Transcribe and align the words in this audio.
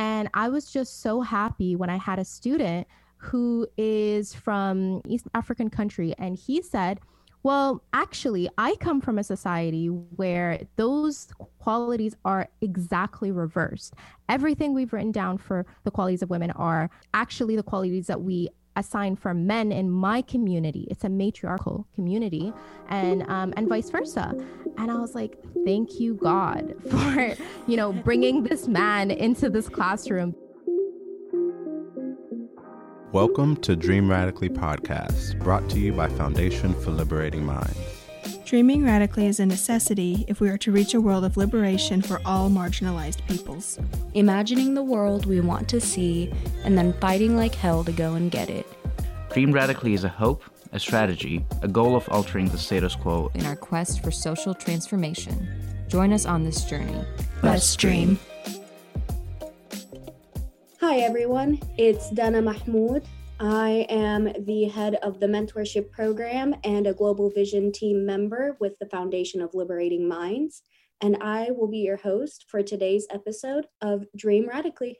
And 0.00 0.30
I 0.32 0.48
was 0.48 0.72
just 0.72 1.02
so 1.02 1.20
happy 1.20 1.76
when 1.76 1.90
I 1.90 1.98
had 1.98 2.18
a 2.18 2.24
student 2.24 2.86
who 3.18 3.68
is 3.76 4.32
from 4.32 5.02
East 5.06 5.26
African 5.34 5.68
country 5.68 6.14
and 6.16 6.38
he 6.38 6.62
said, 6.62 7.00
well, 7.42 7.82
actually, 7.92 8.48
I 8.56 8.76
come 8.76 9.02
from 9.02 9.18
a 9.18 9.22
society 9.22 9.88
where 9.88 10.62
those 10.76 11.28
qualities 11.58 12.16
are 12.24 12.48
exactly 12.62 13.30
reversed. 13.30 13.92
Everything 14.30 14.72
we've 14.72 14.94
written 14.94 15.12
down 15.12 15.36
for 15.36 15.66
the 15.84 15.90
qualities 15.90 16.22
of 16.22 16.30
women 16.30 16.50
are 16.52 16.88
actually 17.12 17.56
the 17.56 17.62
qualities 17.62 18.06
that 18.06 18.22
we 18.22 18.48
assign 18.76 19.16
for 19.16 19.34
men 19.34 19.72
in 19.72 19.90
my 19.90 20.22
community. 20.22 20.86
It's 20.90 21.04
a 21.04 21.08
matriarchal 21.08 21.86
community, 21.94 22.52
and 22.88 23.22
um, 23.28 23.52
and 23.56 23.68
vice 23.68 23.90
versa. 23.90 24.34
And 24.78 24.90
I 24.90 24.98
was 24.98 25.14
like, 25.14 25.36
thank 25.64 26.00
you 26.00 26.14
God 26.14 26.74
for 26.90 27.36
you 27.66 27.76
know 27.76 27.92
bringing 27.92 28.44
this 28.44 28.68
man 28.68 29.10
into 29.10 29.50
this 29.50 29.68
classroom. 29.68 30.34
Welcome 33.12 33.56
to 33.62 33.74
Dream 33.74 34.08
Radically 34.08 34.48
podcast, 34.48 35.38
brought 35.40 35.68
to 35.70 35.80
you 35.80 35.92
by 35.92 36.08
Foundation 36.08 36.74
for 36.80 36.92
Liberating 36.92 37.44
Minds. 37.44 37.99
Dreaming 38.50 38.82
radically 38.84 39.26
is 39.26 39.38
a 39.38 39.46
necessity 39.46 40.24
if 40.26 40.40
we 40.40 40.48
are 40.48 40.58
to 40.58 40.72
reach 40.72 40.94
a 40.94 41.00
world 41.00 41.24
of 41.24 41.36
liberation 41.36 42.02
for 42.02 42.20
all 42.24 42.50
marginalized 42.50 43.24
peoples. 43.28 43.78
Imagining 44.14 44.74
the 44.74 44.82
world 44.82 45.24
we 45.24 45.40
want 45.40 45.68
to 45.68 45.80
see 45.80 46.32
and 46.64 46.76
then 46.76 46.92
fighting 46.94 47.36
like 47.36 47.54
hell 47.54 47.84
to 47.84 47.92
go 47.92 48.14
and 48.14 48.28
get 48.28 48.50
it. 48.50 48.66
Dream 49.32 49.52
radically 49.52 49.94
is 49.94 50.02
a 50.02 50.08
hope, 50.08 50.42
a 50.72 50.80
strategy, 50.80 51.46
a 51.62 51.68
goal 51.68 51.94
of 51.94 52.08
altering 52.08 52.48
the 52.48 52.58
status 52.58 52.96
quo 52.96 53.30
in 53.36 53.46
our 53.46 53.54
quest 53.54 54.02
for 54.02 54.10
social 54.10 54.52
transformation. 54.52 55.48
Join 55.86 56.12
us 56.12 56.26
on 56.26 56.42
this 56.42 56.64
journey. 56.64 57.04
Let's 57.44 57.76
dream. 57.76 58.18
Hi, 60.80 60.96
everyone. 60.96 61.60
It's 61.78 62.10
Dana 62.10 62.42
Mahmoud. 62.42 63.04
I 63.42 63.86
am 63.88 64.30
the 64.44 64.64
head 64.64 64.96
of 64.96 65.18
the 65.18 65.26
mentorship 65.26 65.90
program 65.90 66.54
and 66.62 66.86
a 66.86 66.92
Global 66.92 67.30
Vision 67.30 67.72
team 67.72 68.04
member 68.04 68.58
with 68.60 68.78
the 68.78 68.84
Foundation 68.84 69.40
of 69.40 69.54
Liberating 69.54 70.06
Minds. 70.06 70.60
And 71.00 71.16
I 71.22 71.50
will 71.50 71.66
be 71.66 71.78
your 71.78 71.96
host 71.96 72.44
for 72.50 72.62
today's 72.62 73.06
episode 73.10 73.66
of 73.80 74.04
Dream 74.14 74.46
Radically. 74.46 74.98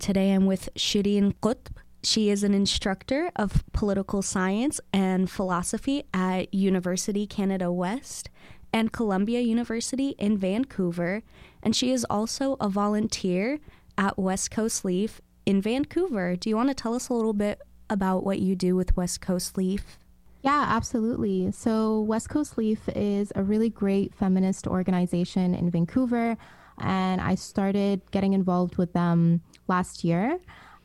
Today 0.00 0.32
I'm 0.32 0.46
with 0.46 0.70
Shireen 0.74 1.34
Qutb. 1.40 1.68
She 2.02 2.30
is 2.30 2.42
an 2.42 2.52
instructor 2.52 3.30
of 3.36 3.62
political 3.72 4.22
science 4.22 4.80
and 4.92 5.30
philosophy 5.30 6.02
at 6.12 6.52
University 6.52 7.28
Canada 7.28 7.70
West 7.70 8.28
and 8.72 8.90
Columbia 8.90 9.38
University 9.40 10.16
in 10.18 10.36
Vancouver. 10.36 11.22
And 11.62 11.76
she 11.76 11.92
is 11.92 12.04
also 12.10 12.56
a 12.60 12.68
volunteer 12.68 13.60
at 13.96 14.18
West 14.18 14.50
Coast 14.50 14.84
Leaf 14.84 15.20
in 15.46 15.62
Vancouver. 15.62 16.36
Do 16.36 16.50
you 16.50 16.56
want 16.56 16.68
to 16.68 16.74
tell 16.74 16.94
us 16.94 17.08
a 17.08 17.14
little 17.14 17.32
bit 17.32 17.62
about 17.88 18.24
what 18.24 18.40
you 18.40 18.56
do 18.56 18.74
with 18.74 18.96
West 18.96 19.20
Coast 19.20 19.56
Leaf? 19.56 19.96
Yeah, 20.42 20.66
absolutely. 20.68 21.50
So, 21.52 22.00
West 22.00 22.28
Coast 22.28 22.58
Leaf 22.58 22.88
is 22.94 23.32
a 23.34 23.42
really 23.42 23.70
great 23.70 24.14
feminist 24.14 24.66
organization 24.66 25.54
in 25.54 25.70
Vancouver, 25.70 26.36
and 26.78 27.20
I 27.20 27.36
started 27.36 28.02
getting 28.10 28.32
involved 28.32 28.76
with 28.76 28.92
them 28.92 29.40
last 29.66 30.04
year. 30.04 30.38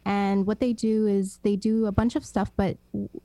And 0.03 0.48
what 0.48 0.59
they 0.59 0.73
do 0.73 1.06
is 1.06 1.38
they 1.44 1.56
do 1.56 1.86
a 1.86 1.92
bunch 1.92 2.16
of 2.16 2.25
stuff, 2.25 2.52
but 2.56 2.78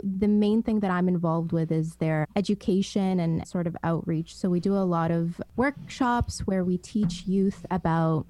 the 0.02 0.28
main 0.28 0.62
thing 0.62 0.80
that 0.80 0.90
I'm 0.90 1.08
involved 1.08 1.52
with 1.52 1.72
is 1.72 1.96
their 1.96 2.26
education 2.36 3.18
and 3.18 3.48
sort 3.48 3.66
of 3.66 3.76
outreach. 3.82 4.36
So 4.36 4.50
we 4.50 4.60
do 4.60 4.74
a 4.74 4.84
lot 4.84 5.10
of 5.10 5.40
workshops 5.56 6.40
where 6.40 6.64
we 6.64 6.76
teach 6.76 7.24
youth 7.26 7.64
about 7.70 8.26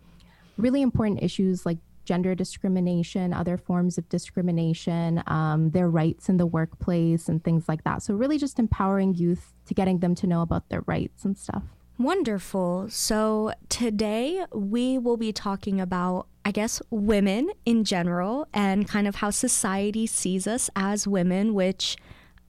really 0.57 0.81
important 0.81 1.23
issues 1.25 1.67
like 1.67 1.79
gender 2.07 2.35
discrimination, 2.35 3.35
other 3.35 3.59
forms 3.59 3.99
of 3.99 4.09
discrimination, 4.09 5.23
um, 5.27 5.71
their 5.71 5.91
rights 5.91 6.29
in 6.29 6.39
the 6.39 6.47
workplace, 6.47 7.29
and 7.29 7.45
things 7.45 7.69
like 7.69 7.85
that. 7.85 8.03
So, 8.03 8.15
really 8.15 8.39
just 8.39 8.59
empowering 8.59 9.15
youth 9.15 9.53
to 9.67 9.75
getting 9.75 9.99
them 9.99 10.15
to 10.17 10.27
know 10.27 10.41
about 10.41 10.69
their 10.71 10.83
rights 10.87 11.25
and 11.25 11.37
stuff. 11.37 11.65
Wonderful. 11.99 12.89
So, 12.89 13.53
today 13.69 14.45
we 14.55 14.99
will 14.99 15.17
be 15.17 15.33
talking 15.33 15.81
about, 15.81 16.29
I 16.45 16.53
guess, 16.53 16.81
women 16.91 17.51
in 17.65 17.85
general 17.85 18.47
and 18.55 18.89
kind 18.89 19.07
of 19.07 19.17
how 19.17 19.31
society 19.31 20.07
sees 20.07 20.47
us 20.47 20.71
as 20.77 21.07
women, 21.07 21.53
which 21.53 21.97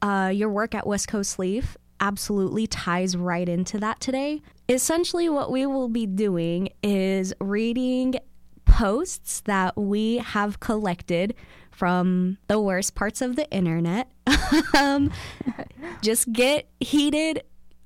uh, 0.02 0.32
your 0.34 0.50
work 0.50 0.76
at 0.76 0.86
West 0.86 1.08
Coast 1.08 1.40
Leaf 1.40 1.76
absolutely 2.00 2.68
ties 2.68 3.18
right 3.18 3.48
into 3.48 3.80
that 3.80 4.00
today. 4.00 4.42
Essentially, 4.70 5.30
what 5.30 5.52
we 5.52 5.66
will 5.66 5.90
be 5.90 6.06
doing 6.06 6.70
is 6.84 7.34
reading 7.40 8.16
posts 8.78 9.42
that 9.46 9.76
we 9.76 10.18
have 10.18 10.60
collected 10.60 11.34
from 11.72 12.38
the 12.46 12.62
worst 12.62 12.94
parts 12.94 13.24
of 13.24 13.36
the 13.36 13.50
internet. 13.50 14.08
um, 14.78 15.10
just 16.04 16.32
get 16.32 16.68
heated, 16.80 17.42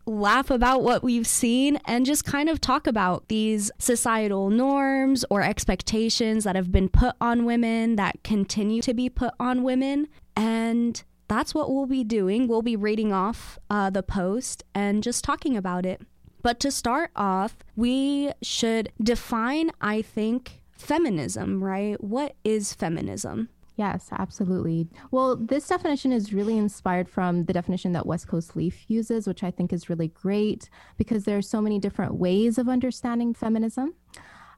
laugh 0.05 0.49
about 0.49 0.83
what 0.83 1.01
we've 1.01 1.25
seen, 1.25 1.77
and 1.85 2.05
just 2.05 2.25
kind 2.25 2.49
of 2.49 2.59
talk 2.59 2.87
about 2.87 3.29
these 3.29 3.71
societal 3.79 4.49
norms 4.49 5.23
or 5.29 5.41
expectations 5.41 6.43
that 6.43 6.57
have 6.57 6.73
been 6.73 6.89
put 6.89 7.15
on 7.21 7.45
women 7.45 7.95
that 7.95 8.21
continue 8.25 8.81
to 8.81 8.93
be 8.93 9.07
put 9.07 9.33
on 9.39 9.63
women. 9.63 10.09
And 10.35 11.01
that's 11.29 11.55
what 11.55 11.73
we'll 11.73 11.85
be 11.85 12.03
doing. 12.03 12.49
We'll 12.49 12.63
be 12.63 12.75
reading 12.75 13.13
off 13.13 13.57
uh, 13.69 13.91
the 13.91 14.03
post 14.03 14.65
and 14.75 15.01
just 15.03 15.23
talking 15.23 15.55
about 15.55 15.85
it. 15.85 16.01
But 16.41 16.59
to 16.59 16.69
start 16.69 17.11
off, 17.15 17.55
we 17.77 18.33
should 18.41 18.91
define, 19.01 19.71
I 19.79 20.01
think, 20.01 20.60
feminism, 20.81 21.63
right? 21.63 22.01
What 22.03 22.35
is 22.43 22.73
feminism? 22.73 23.49
Yes, 23.77 24.09
absolutely. 24.11 24.87
Well, 25.11 25.37
this 25.37 25.67
definition 25.67 26.11
is 26.11 26.33
really 26.33 26.57
inspired 26.57 27.09
from 27.09 27.45
the 27.45 27.53
definition 27.53 27.93
that 27.93 28.05
West 28.05 28.27
Coast 28.27 28.55
Leaf 28.55 28.85
uses, 28.87 29.27
which 29.27 29.43
I 29.43 29.49
think 29.49 29.71
is 29.71 29.89
really 29.89 30.09
great 30.09 30.69
because 30.97 31.23
there 31.23 31.37
are 31.37 31.41
so 31.41 31.61
many 31.61 31.79
different 31.79 32.15
ways 32.15 32.57
of 32.57 32.67
understanding 32.67 33.33
feminism. 33.33 33.95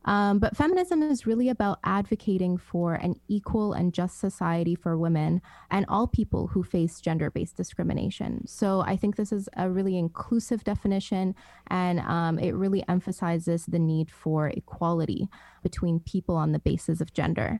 Um, 0.05 0.39
but 0.39 0.57
feminism 0.57 1.01
is 1.01 1.25
really 1.25 1.49
about 1.49 1.79
advocating 1.83 2.57
for 2.57 2.95
an 2.95 3.15
equal 3.27 3.73
and 3.73 3.93
just 3.93 4.19
society 4.19 4.75
for 4.75 4.97
women 4.97 5.41
and 5.71 5.85
all 5.87 6.07
people 6.07 6.47
who 6.47 6.63
face 6.63 6.99
gender 6.99 7.31
based 7.31 7.55
discrimination. 7.55 8.45
So 8.47 8.81
I 8.81 8.97
think 8.97 9.15
this 9.15 9.31
is 9.31 9.47
a 9.55 9.69
really 9.69 9.97
inclusive 9.97 10.63
definition 10.63 11.35
and 11.67 11.99
um, 12.01 12.37
it 12.37 12.51
really 12.51 12.83
emphasizes 12.89 13.65
the 13.65 13.79
need 13.79 14.11
for 14.11 14.49
equality 14.49 15.29
between 15.61 15.99
people 16.01 16.35
on 16.35 16.51
the 16.51 16.59
basis 16.59 16.99
of 16.99 17.13
gender. 17.13 17.59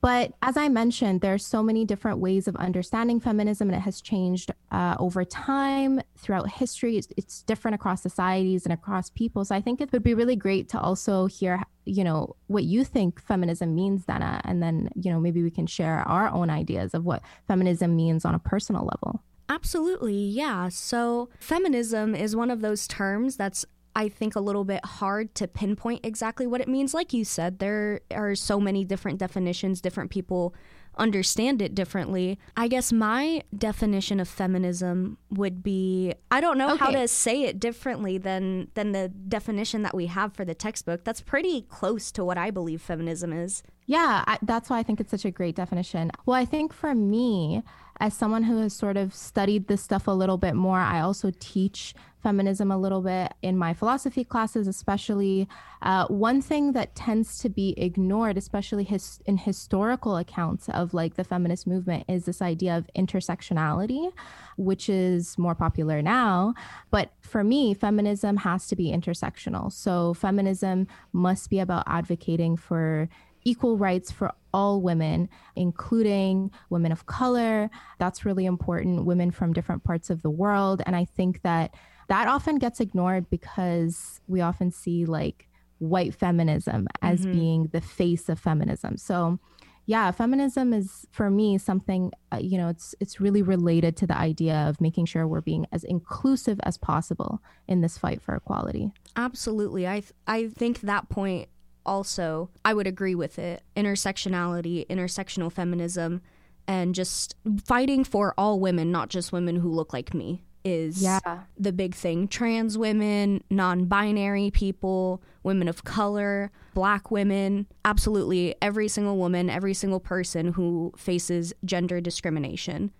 But 0.00 0.32
as 0.42 0.56
I 0.56 0.68
mentioned, 0.68 1.20
there 1.20 1.34
are 1.34 1.38
so 1.38 1.62
many 1.62 1.84
different 1.84 2.18
ways 2.18 2.48
of 2.48 2.56
understanding 2.56 3.20
feminism, 3.20 3.68
and 3.68 3.76
it 3.76 3.80
has 3.80 4.00
changed 4.00 4.50
uh, 4.70 4.96
over 4.98 5.24
time 5.24 6.00
throughout 6.16 6.50
history. 6.50 6.96
It's, 6.96 7.08
it's, 7.16 7.42
different 7.42 7.74
across 7.74 8.02
societies 8.02 8.64
and 8.64 8.72
across 8.72 9.10
people. 9.10 9.44
So 9.44 9.54
I 9.54 9.60
think 9.60 9.80
it 9.80 9.92
would 9.92 10.02
be 10.02 10.14
really 10.14 10.36
great 10.36 10.68
to 10.70 10.80
also 10.80 11.26
hear, 11.26 11.62
you 11.84 12.02
know, 12.02 12.34
what 12.48 12.64
you 12.64 12.82
think 12.82 13.20
feminism 13.20 13.74
means, 13.74 14.04
Dana, 14.04 14.40
and 14.44 14.62
then 14.62 14.90
you 14.96 15.10
know 15.10 15.20
maybe 15.20 15.42
we 15.42 15.50
can 15.50 15.66
share 15.66 16.00
our 16.00 16.28
own 16.28 16.50
ideas 16.50 16.94
of 16.94 17.04
what 17.04 17.22
feminism 17.46 17.94
means 17.94 18.24
on 18.24 18.34
a 18.34 18.38
personal 18.38 18.82
level. 18.82 19.22
Absolutely, 19.48 20.14
yeah. 20.14 20.68
So, 20.68 21.28
feminism 21.38 22.14
is 22.14 22.34
one 22.34 22.50
of 22.50 22.62
those 22.62 22.88
terms 22.88 23.36
that's 23.36 23.64
I 23.96 24.10
think, 24.10 24.36
a 24.36 24.40
little 24.40 24.64
bit 24.64 24.84
hard 24.84 25.34
to 25.36 25.48
pinpoint 25.48 26.04
exactly 26.04 26.46
what 26.46 26.60
it 26.60 26.68
means. 26.68 26.92
Like 26.92 27.14
you 27.14 27.24
said, 27.24 27.58
there 27.58 28.02
are 28.12 28.34
so 28.34 28.60
many 28.60 28.84
different 28.84 29.18
definitions, 29.18 29.80
different 29.80 30.10
people 30.10 30.54
understand 30.98 31.60
it 31.60 31.74
differently. 31.74 32.38
I 32.56 32.68
guess 32.68 32.92
my 32.92 33.42
definition 33.56 34.20
of 34.20 34.28
feminism 34.28 35.18
would 35.30 35.62
be 35.62 36.14
I 36.30 36.40
don't 36.40 36.58
know 36.58 36.74
okay. 36.74 36.84
how 36.84 36.90
to 36.90 37.08
say 37.08 37.42
it 37.44 37.60
differently 37.60 38.18
than 38.18 38.68
than 38.74 38.92
the 38.92 39.08
definition 39.08 39.82
that 39.82 39.94
we 39.94 40.06
have 40.06 40.34
for 40.34 40.44
the 40.44 40.54
textbook. 40.54 41.04
That's 41.04 41.20
pretty 41.20 41.62
close 41.62 42.10
to 42.12 42.24
what 42.24 42.38
I 42.38 42.50
believe 42.50 42.80
feminism 42.80 43.32
is. 43.32 43.62
Yeah, 43.86 44.24
I, 44.26 44.38
that's 44.42 44.68
why 44.68 44.78
I 44.78 44.82
think 44.82 45.00
it's 45.00 45.10
such 45.10 45.24
a 45.24 45.30
great 45.30 45.54
definition. 45.54 46.10
Well, 46.24 46.36
I 46.36 46.44
think 46.44 46.72
for 46.72 46.92
me, 46.94 47.62
as 48.00 48.14
someone 48.14 48.42
who 48.42 48.60
has 48.62 48.74
sort 48.74 48.96
of 48.96 49.14
studied 49.14 49.68
this 49.68 49.80
stuff 49.80 50.08
a 50.08 50.12
little 50.12 50.38
bit 50.38 50.54
more, 50.54 50.80
I 50.80 51.00
also 51.00 51.30
teach 51.38 51.94
feminism 52.26 52.72
a 52.72 52.76
little 52.76 53.02
bit 53.02 53.32
in 53.40 53.56
my 53.56 53.72
philosophy 53.72 54.24
classes, 54.24 54.66
especially. 54.66 55.48
Uh, 55.80 56.08
one 56.08 56.42
thing 56.42 56.72
that 56.72 56.92
tends 56.96 57.38
to 57.38 57.48
be 57.48 57.72
ignored, 57.76 58.36
especially 58.36 58.82
his, 58.82 59.20
in 59.26 59.36
historical 59.36 60.16
accounts 60.16 60.68
of 60.70 60.92
like 60.92 61.14
the 61.14 61.22
feminist 61.22 61.68
movement, 61.68 62.02
is 62.08 62.24
this 62.24 62.42
idea 62.42 62.76
of 62.76 62.90
intersectionality, 62.98 64.10
which 64.56 64.88
is 64.88 65.38
more 65.38 65.54
popular 65.54 66.02
now. 66.02 66.52
But 66.90 67.12
for 67.20 67.44
me, 67.44 67.74
feminism 67.74 68.38
has 68.38 68.66
to 68.66 68.74
be 68.74 68.90
intersectional. 68.90 69.72
So 69.72 70.12
feminism 70.12 70.88
must 71.12 71.48
be 71.48 71.60
about 71.60 71.84
advocating 71.86 72.56
for 72.56 73.08
equal 73.44 73.78
rights 73.78 74.10
for 74.10 74.32
all 74.52 74.82
women, 74.82 75.28
including 75.54 76.50
women 76.70 76.90
of 76.90 77.06
color. 77.06 77.70
That's 78.00 78.24
really 78.24 78.46
important, 78.46 79.04
women 79.04 79.30
from 79.30 79.52
different 79.52 79.84
parts 79.84 80.10
of 80.10 80.22
the 80.22 80.30
world. 80.30 80.82
And 80.84 80.96
I 80.96 81.04
think 81.04 81.42
that 81.42 81.72
that 82.08 82.28
often 82.28 82.56
gets 82.58 82.80
ignored 82.80 83.28
because 83.30 84.20
we 84.28 84.40
often 84.40 84.70
see 84.70 85.04
like 85.06 85.48
white 85.78 86.14
feminism 86.14 86.86
as 87.02 87.26
Mhm. 87.26 87.32
being 87.32 87.66
the 87.72 87.80
face 87.80 88.28
of 88.28 88.38
feminism. 88.38 88.96
So, 88.96 89.38
yeah, 89.84 90.10
feminism 90.10 90.72
is 90.72 91.06
for 91.12 91.30
me 91.30 91.58
something 91.58 92.10
uh, 92.32 92.38
you 92.38 92.58
know 92.58 92.68
it's 92.68 92.94
it's 93.00 93.20
really 93.20 93.42
related 93.42 93.96
to 93.98 94.06
the 94.06 94.16
idea 94.18 94.54
of 94.68 94.80
making 94.80 95.06
sure 95.06 95.28
we're 95.28 95.40
being 95.40 95.66
as 95.72 95.84
inclusive 95.84 96.58
as 96.64 96.76
possible 96.78 97.40
in 97.68 97.82
this 97.82 97.96
fight 97.98 98.20
for 98.22 98.34
equality. 98.34 98.92
Absolutely. 99.16 99.86
I 99.86 100.00
th- 100.00 100.12
I 100.26 100.48
think 100.48 100.80
that 100.80 101.08
point 101.08 101.48
also 101.84 102.50
I 102.64 102.74
would 102.74 102.86
agree 102.88 103.14
with 103.14 103.38
it. 103.38 103.62
Intersectionality, 103.76 104.86
intersectional 104.88 105.52
feminism 105.52 106.20
and 106.68 106.94
just 106.94 107.36
fighting 107.64 108.02
for 108.02 108.34
all 108.36 108.58
women, 108.58 108.90
not 108.90 109.08
just 109.08 109.30
women 109.32 109.56
who 109.56 109.70
look 109.70 109.92
like 109.92 110.12
me 110.14 110.42
is 110.66 111.02
Yeah. 111.02 111.20
the 111.58 111.72
big 111.72 111.94
thing. 111.94 112.28
Trans 112.28 112.76
women, 112.76 113.42
non-binary 113.50 114.50
people, 114.50 115.22
women 115.42 115.68
of 115.68 115.84
color, 115.84 116.50
black 116.74 117.10
women, 117.10 117.66
absolutely 117.84 118.54
every 118.60 118.88
single 118.88 119.16
woman, 119.16 119.48
every 119.48 119.74
single 119.74 120.00
person 120.00 120.52
who 120.54 120.92
faces 120.96 121.52
gender 121.64 122.00
discrimination. 122.00 122.90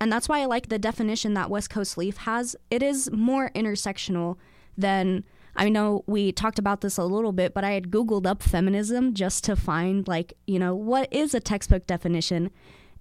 And 0.00 0.10
that's 0.12 0.28
why 0.28 0.40
I 0.40 0.46
like 0.46 0.68
the 0.68 0.78
definition 0.78 1.34
that 1.34 1.48
West 1.48 1.70
Coast 1.70 1.96
Leaf 1.96 2.16
has. 2.18 2.56
It 2.70 2.82
is 2.82 3.10
more 3.12 3.50
intersectional 3.54 4.36
than 4.76 5.22
I 5.54 5.68
know 5.68 6.02
we 6.06 6.32
talked 6.32 6.58
about 6.58 6.80
this 6.80 6.96
a 6.96 7.04
little 7.04 7.30
bit, 7.32 7.54
but 7.54 7.62
I 7.62 7.72
had 7.72 7.90
Googled 7.90 8.26
up 8.26 8.42
feminism 8.42 9.14
just 9.14 9.44
to 9.44 9.54
find, 9.54 10.08
like, 10.08 10.32
you 10.46 10.58
know, 10.58 10.74
what 10.74 11.12
is 11.12 11.34
a 11.34 11.40
textbook 11.40 11.86
definition? 11.86 12.50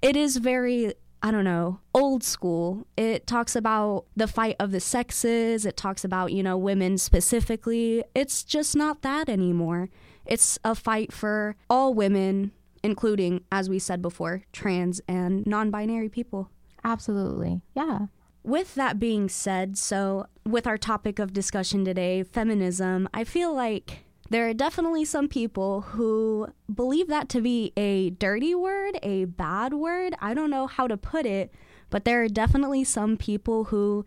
It 0.02 0.16
is 0.16 0.38
very, 0.38 0.94
I 1.24 1.30
don't 1.30 1.44
know, 1.44 1.80
old 1.94 2.24
school. 2.24 2.88
It 2.98 3.28
talks 3.28 3.56
about 3.56 4.06
the 4.16 4.28
fight 4.28 4.56
of 4.60 4.72
the 4.72 4.80
sexes, 4.80 5.66
it 5.66 5.78
talks 5.78 6.04
about, 6.04 6.32
you 6.32 6.42
know, 6.42 6.58
women 6.58 6.98
specifically. 6.98 8.04
It's 8.16 8.44
just 8.44 8.76
not 8.76 9.04
that 9.04 9.30
anymore. 9.30 9.90
It's 10.26 10.58
a 10.64 10.74
fight 10.74 11.14
for 11.14 11.56
all 11.70 11.94
women, 11.94 12.52
including, 12.84 13.44
as 13.52 13.70
we 13.70 13.80
said 13.80 14.02
before, 14.02 14.44
trans 14.52 15.00
and 15.08 15.46
non 15.46 15.70
binary 15.70 16.10
people. 16.10 16.50
Absolutely. 16.84 17.62
Yeah. 17.76 18.08
With 18.44 18.74
that 18.74 18.98
being 18.98 19.30
said, 19.30 19.78
so 19.78 20.26
with 20.44 20.66
our 20.66 20.78
topic 20.78 21.20
of 21.20 21.34
discussion 21.34 21.86
today, 21.86 22.24
feminism, 22.24 23.08
I 23.14 23.24
feel 23.24 23.54
like 23.54 24.06
there 24.32 24.48
are 24.48 24.54
definitely 24.54 25.04
some 25.04 25.28
people 25.28 25.82
who 25.82 26.48
believe 26.74 27.08
that 27.08 27.28
to 27.28 27.42
be 27.42 27.74
a 27.76 28.12
dirty 28.12 28.56
word, 28.56 28.98
a 29.04 29.26
bad 29.26 29.74
word. 29.74 30.16
I 30.22 30.34
don't 30.34 30.50
know 30.50 30.68
how 30.68 30.88
to 30.88 30.96
put 30.96 31.26
it, 31.26 31.54
but 31.90 32.06
there 32.06 32.24
are 32.24 32.30
definitely 32.30 32.86
some 32.86 33.18
people 33.18 33.66
who, 33.66 34.06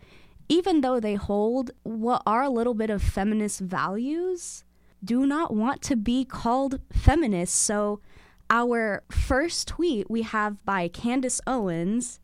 even 0.49 0.81
though 0.81 0.99
they 0.99 1.17
hold 1.17 1.73
what 1.83 2.23
are 2.27 2.43
a 2.43 2.49
little 2.49 2.73
bit 2.73 2.89
of 2.89 3.03
feminist 3.03 3.61
values, 3.61 4.65
do 5.05 5.27
not 5.27 5.55
want 5.55 5.83
to 5.83 5.95
be 5.95 6.25
called 6.25 6.81
feminists. 6.91 7.59
So, 7.59 8.01
our 8.49 9.03
first 9.11 9.69
tweet 9.69 10.11
we 10.11 10.23
have 10.23 10.65
by 10.65 10.89
Candace 10.89 11.43
Owens. 11.47 12.19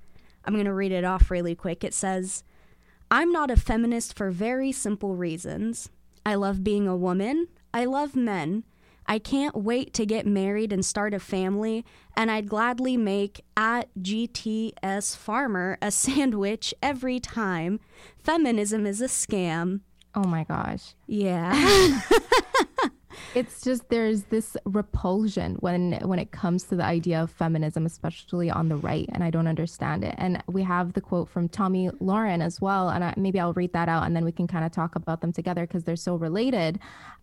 I'm 0.47 0.55
going 0.55 0.65
to 0.65 0.73
read 0.73 0.93
it 0.93 1.05
off 1.05 1.31
really 1.31 1.55
quick. 1.55 1.85
It 1.85 1.93
says, 1.93 2.45
I'm 3.11 3.31
not 3.31 3.51
a 3.51 3.57
feminist 3.57 4.17
for 4.17 4.31
very 4.31 4.73
simple 4.73 5.17
reasons. 5.17 5.91
I 6.25 6.37
love 6.37 6.65
being 6.65 6.89
a 6.89 6.97
woman. 6.97 7.49
I 7.73 7.85
love 7.85 8.17
men. 8.17 8.65
I 9.07 9.19
can't 9.19 9.57
wait 9.57 9.93
to 9.95 10.07
get 10.07 10.27
married 10.27 10.73
and 10.73 10.85
start 10.85 11.15
a 11.15 11.19
family, 11.19 11.85
and 12.17 12.31
I'd 12.31 12.49
gladly 12.49 12.97
make 12.97 13.41
at 13.57 13.89
GTS 13.99 15.17
Farmer 15.17 15.79
a 15.83 15.91
sandwich 15.91 16.73
every 16.83 17.19
time. 17.19 17.81
Feminism 18.19 18.87
is 18.87 19.01
a 19.01 19.07
scam. 19.07 19.81
Oh 20.15 20.25
my 20.25 20.45
gosh. 20.45 20.95
Yeah. 21.07 22.01
it's 23.35 23.63
just 23.63 23.89
there's 23.89 24.25
this 24.25 24.57
repulsion 24.65 25.57
when 25.61 25.93
when 26.03 26.19
it 26.19 26.31
comes 26.31 26.65
to 26.65 26.77
the 26.77 26.85
idea 26.85 27.23
of 27.23 27.31
feminism 27.31 27.87
especially 27.87 28.51
on 28.51 28.69
the 28.69 28.77
right 28.77 29.09
and 29.13 29.23
i 29.25 29.31
don't 29.31 29.47
understand 29.47 30.05
it. 30.05 30.15
And 30.19 30.43
we 30.47 30.63
have 30.63 30.93
the 30.93 31.01
quote 31.01 31.29
from 31.29 31.49
Tomi 31.49 31.91
Lahren 32.01 32.43
as 32.43 32.61
well 32.61 32.91
and 32.91 33.05
I, 33.05 33.15
maybe 33.17 33.41
i'll 33.41 33.53
read 33.53 33.73
that 33.73 33.89
out 33.89 34.05
and 34.05 34.15
then 34.15 34.25
we 34.25 34.33
can 34.33 34.47
kind 34.47 34.65
of 34.65 34.73
talk 34.73 34.97
about 34.97 35.21
them 35.21 35.33
together 35.33 35.67
because 35.67 35.85
they're 35.85 35.97
so 35.97 36.17
related. 36.17 36.79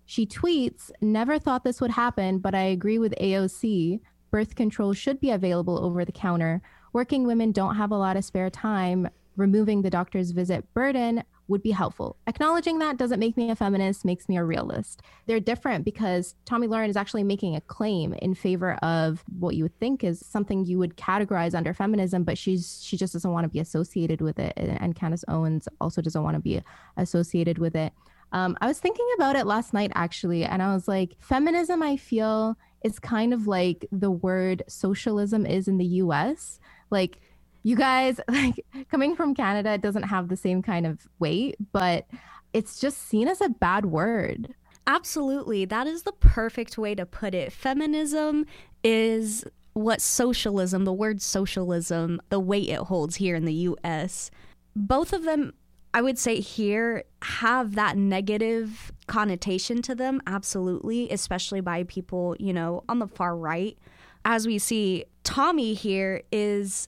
She 0.06 0.26
tweets 0.26 0.92
never 1.02 1.40
thought 1.40 1.64
this 1.64 1.82
would 1.82 1.92
happen 1.92 2.40
but 2.40 2.56
i 2.56 2.64
agree 2.64 3.00
with 3.00 3.14
aoc 3.22 4.00
birth 4.32 4.56
control 4.56 4.94
should 4.94 5.20
be 5.20 5.32
available 5.32 5.84
over 5.84 6.04
the 6.06 6.12
counter. 6.12 6.62
Working 6.94 7.26
women 7.26 7.52
don't 7.52 7.76
have 7.76 7.92
a 7.92 7.98
lot 7.98 8.18
of 8.18 8.26
spare 8.26 8.50
time. 8.50 9.08
Removing 9.36 9.82
the 9.82 9.90
doctor's 9.90 10.32
visit 10.32 10.74
burden 10.74 11.24
would 11.48 11.64
be 11.64 11.72
helpful. 11.72 12.18
Acknowledging 12.28 12.80
that 12.80 12.98
doesn't 12.98 13.20
make 13.20 13.38
me 13.38 13.50
a 13.50 13.56
feminist, 13.56 14.06
makes 14.06 14.28
me 14.28 14.38
a 14.38 14.44
realist. 14.44 15.02
They're 15.26 15.40
different 15.40 15.86
because 15.86 16.36
Tomi 16.46 16.68
Lahren 16.68 16.90
is 16.90 16.98
actually 16.98 17.24
making 17.24 17.56
a 17.56 17.62
claim 17.62 18.14
in 18.14 18.34
favor 18.34 18.74
of 18.76 19.24
what 19.40 19.56
you 19.56 19.64
would 19.64 19.80
think 19.80 20.04
is 20.04 20.24
something 20.26 20.66
you 20.66 20.78
would 20.78 20.98
categorize 20.98 21.56
under 21.56 21.74
feminism, 21.74 22.24
but 22.24 22.38
she's 22.38 22.82
she 22.84 22.98
just 22.98 23.14
doesn't 23.14 23.32
want 23.32 23.46
to 23.46 23.50
be 23.50 23.60
associated 23.60 24.22
with 24.22 24.40
it. 24.40 24.54
And 24.58 24.96
Candace 24.96 25.26
Owens 25.28 25.68
also 25.80 26.02
doesn't 26.02 26.24
want 26.24 26.36
to 26.36 26.42
be 26.42 26.62
associated 26.98 27.58
with 27.58 27.76
it. 27.76 27.94
Um, 28.34 28.58
I 28.60 28.68
was 28.68 28.80
thinking 28.80 29.08
about 29.16 29.36
it 29.36 29.46
last 29.46 29.74
night 29.74 29.92
actually, 29.96 30.44
and 30.44 30.62
I 30.62 30.74
was 30.74 30.88
like, 30.88 31.16
feminism, 31.20 31.82
I 31.82 31.96
feel, 31.96 32.58
is 32.84 33.00
kind 33.00 33.34
of 33.34 33.48
like 33.48 33.86
the 33.92 34.12
word 34.12 34.64
socialism 34.68 35.46
is 35.46 35.68
in 35.68 35.78
the 35.78 35.86
US. 35.86 36.60
Like 36.90 37.20
you 37.64 37.76
guys 37.76 38.20
like 38.28 38.66
coming 38.90 39.16
from 39.16 39.36
Canada 39.36 39.72
it 39.72 39.82
doesn't 39.82 40.04
have 40.04 40.30
the 40.30 40.38
same 40.38 40.62
kind 40.62 40.86
of 40.86 41.08
weight, 41.20 41.56
but 41.72 42.08
it's 42.54 42.80
just 42.80 43.08
seen 43.08 43.28
as 43.28 43.42
a 43.42 43.50
bad 43.50 43.86
word. 43.86 44.54
Absolutely. 44.88 45.66
That 45.66 45.86
is 45.86 46.04
the 46.04 46.14
perfect 46.14 46.78
way 46.78 46.96
to 46.96 47.06
put 47.06 47.36
it. 47.36 47.52
Feminism 47.52 48.46
is 48.84 49.44
what 49.74 50.02
socialism, 50.02 50.86
the 50.86 50.94
word 50.94 51.22
socialism, 51.22 52.22
the 52.30 52.40
weight 52.40 52.70
it 52.70 52.80
holds 52.80 53.18
here 53.18 53.36
in 53.36 53.46
the 53.46 53.54
US. 53.54 54.32
Both 54.76 55.12
of 55.12 55.24
them, 55.24 55.54
I 55.94 56.02
would 56.02 56.18
say, 56.18 56.40
here 56.40 57.04
have 57.22 57.76
that 57.76 57.98
negative 57.98 58.92
connotation 59.08 59.82
to 59.84 59.94
them, 59.94 60.22
absolutely, 60.26 61.10
especially 61.12 61.62
by 61.62 61.84
people, 61.84 62.36
you 62.40 62.54
know, 62.54 62.84
on 62.88 63.00
the 63.00 63.08
far 63.08 63.36
right. 63.36 63.78
As 64.24 64.48
we 64.48 64.58
see, 64.58 65.06
Tomi 65.24 65.74
here 65.74 66.24
is 66.32 66.88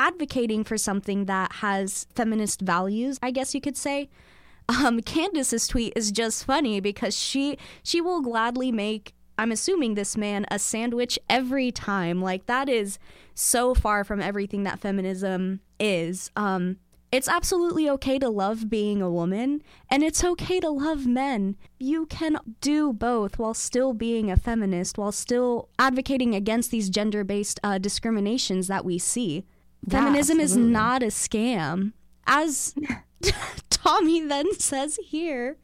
advocating 0.00 0.64
for 0.64 0.78
something 0.78 1.26
that 1.26 1.52
has 1.56 2.06
feminist 2.14 2.62
values, 2.62 3.18
I 3.22 3.30
guess 3.30 3.54
you 3.54 3.60
could 3.60 3.76
say. 3.76 4.08
Um, 4.66 5.00
Candace's 5.14 5.68
tweet 5.68 5.92
is 5.94 6.10
just 6.10 6.44
funny 6.44 6.80
because 6.80 7.16
she 7.16 7.58
she 7.82 8.00
will 8.00 8.22
gladly 8.22 8.72
make 8.72 9.12
I'm 9.36 9.52
assuming 9.52 9.94
this 9.94 10.16
man 10.16 10.46
a 10.50 10.58
sandwich 10.58 11.18
every 11.28 11.70
time. 11.70 12.20
Like 12.20 12.46
that 12.46 12.68
is 12.68 12.98
so 13.34 13.74
far 13.74 14.02
from 14.04 14.20
everything 14.20 14.64
that 14.64 14.80
feminism 14.80 15.60
is. 15.78 16.30
Um, 16.34 16.78
it's 17.12 17.28
absolutely 17.28 17.90
okay 17.90 18.18
to 18.20 18.28
love 18.28 18.70
being 18.70 19.02
a 19.02 19.10
woman, 19.10 19.62
and 19.90 20.02
it's 20.04 20.22
okay 20.22 20.60
to 20.60 20.70
love 20.70 21.06
men. 21.06 21.56
You 21.78 22.06
can 22.06 22.38
do 22.60 22.92
both 22.92 23.38
while 23.38 23.54
still 23.54 23.92
being 23.94 24.30
a 24.30 24.36
feminist, 24.36 24.96
while 24.96 25.10
still 25.10 25.68
advocating 25.78 26.34
against 26.34 26.70
these 26.70 26.88
gender 26.88 27.24
based 27.24 27.58
uh, 27.64 27.78
discriminations 27.78 28.68
that 28.68 28.84
we 28.84 28.98
see. 28.98 29.44
Yeah, 29.86 30.04
Feminism 30.04 30.40
is 30.40 30.56
not 30.56 31.02
a 31.02 31.06
scam. 31.06 31.92
As 32.26 32.74
Tomi 33.70 34.20
then 34.20 34.52
says 34.54 34.98
here, 35.02 35.56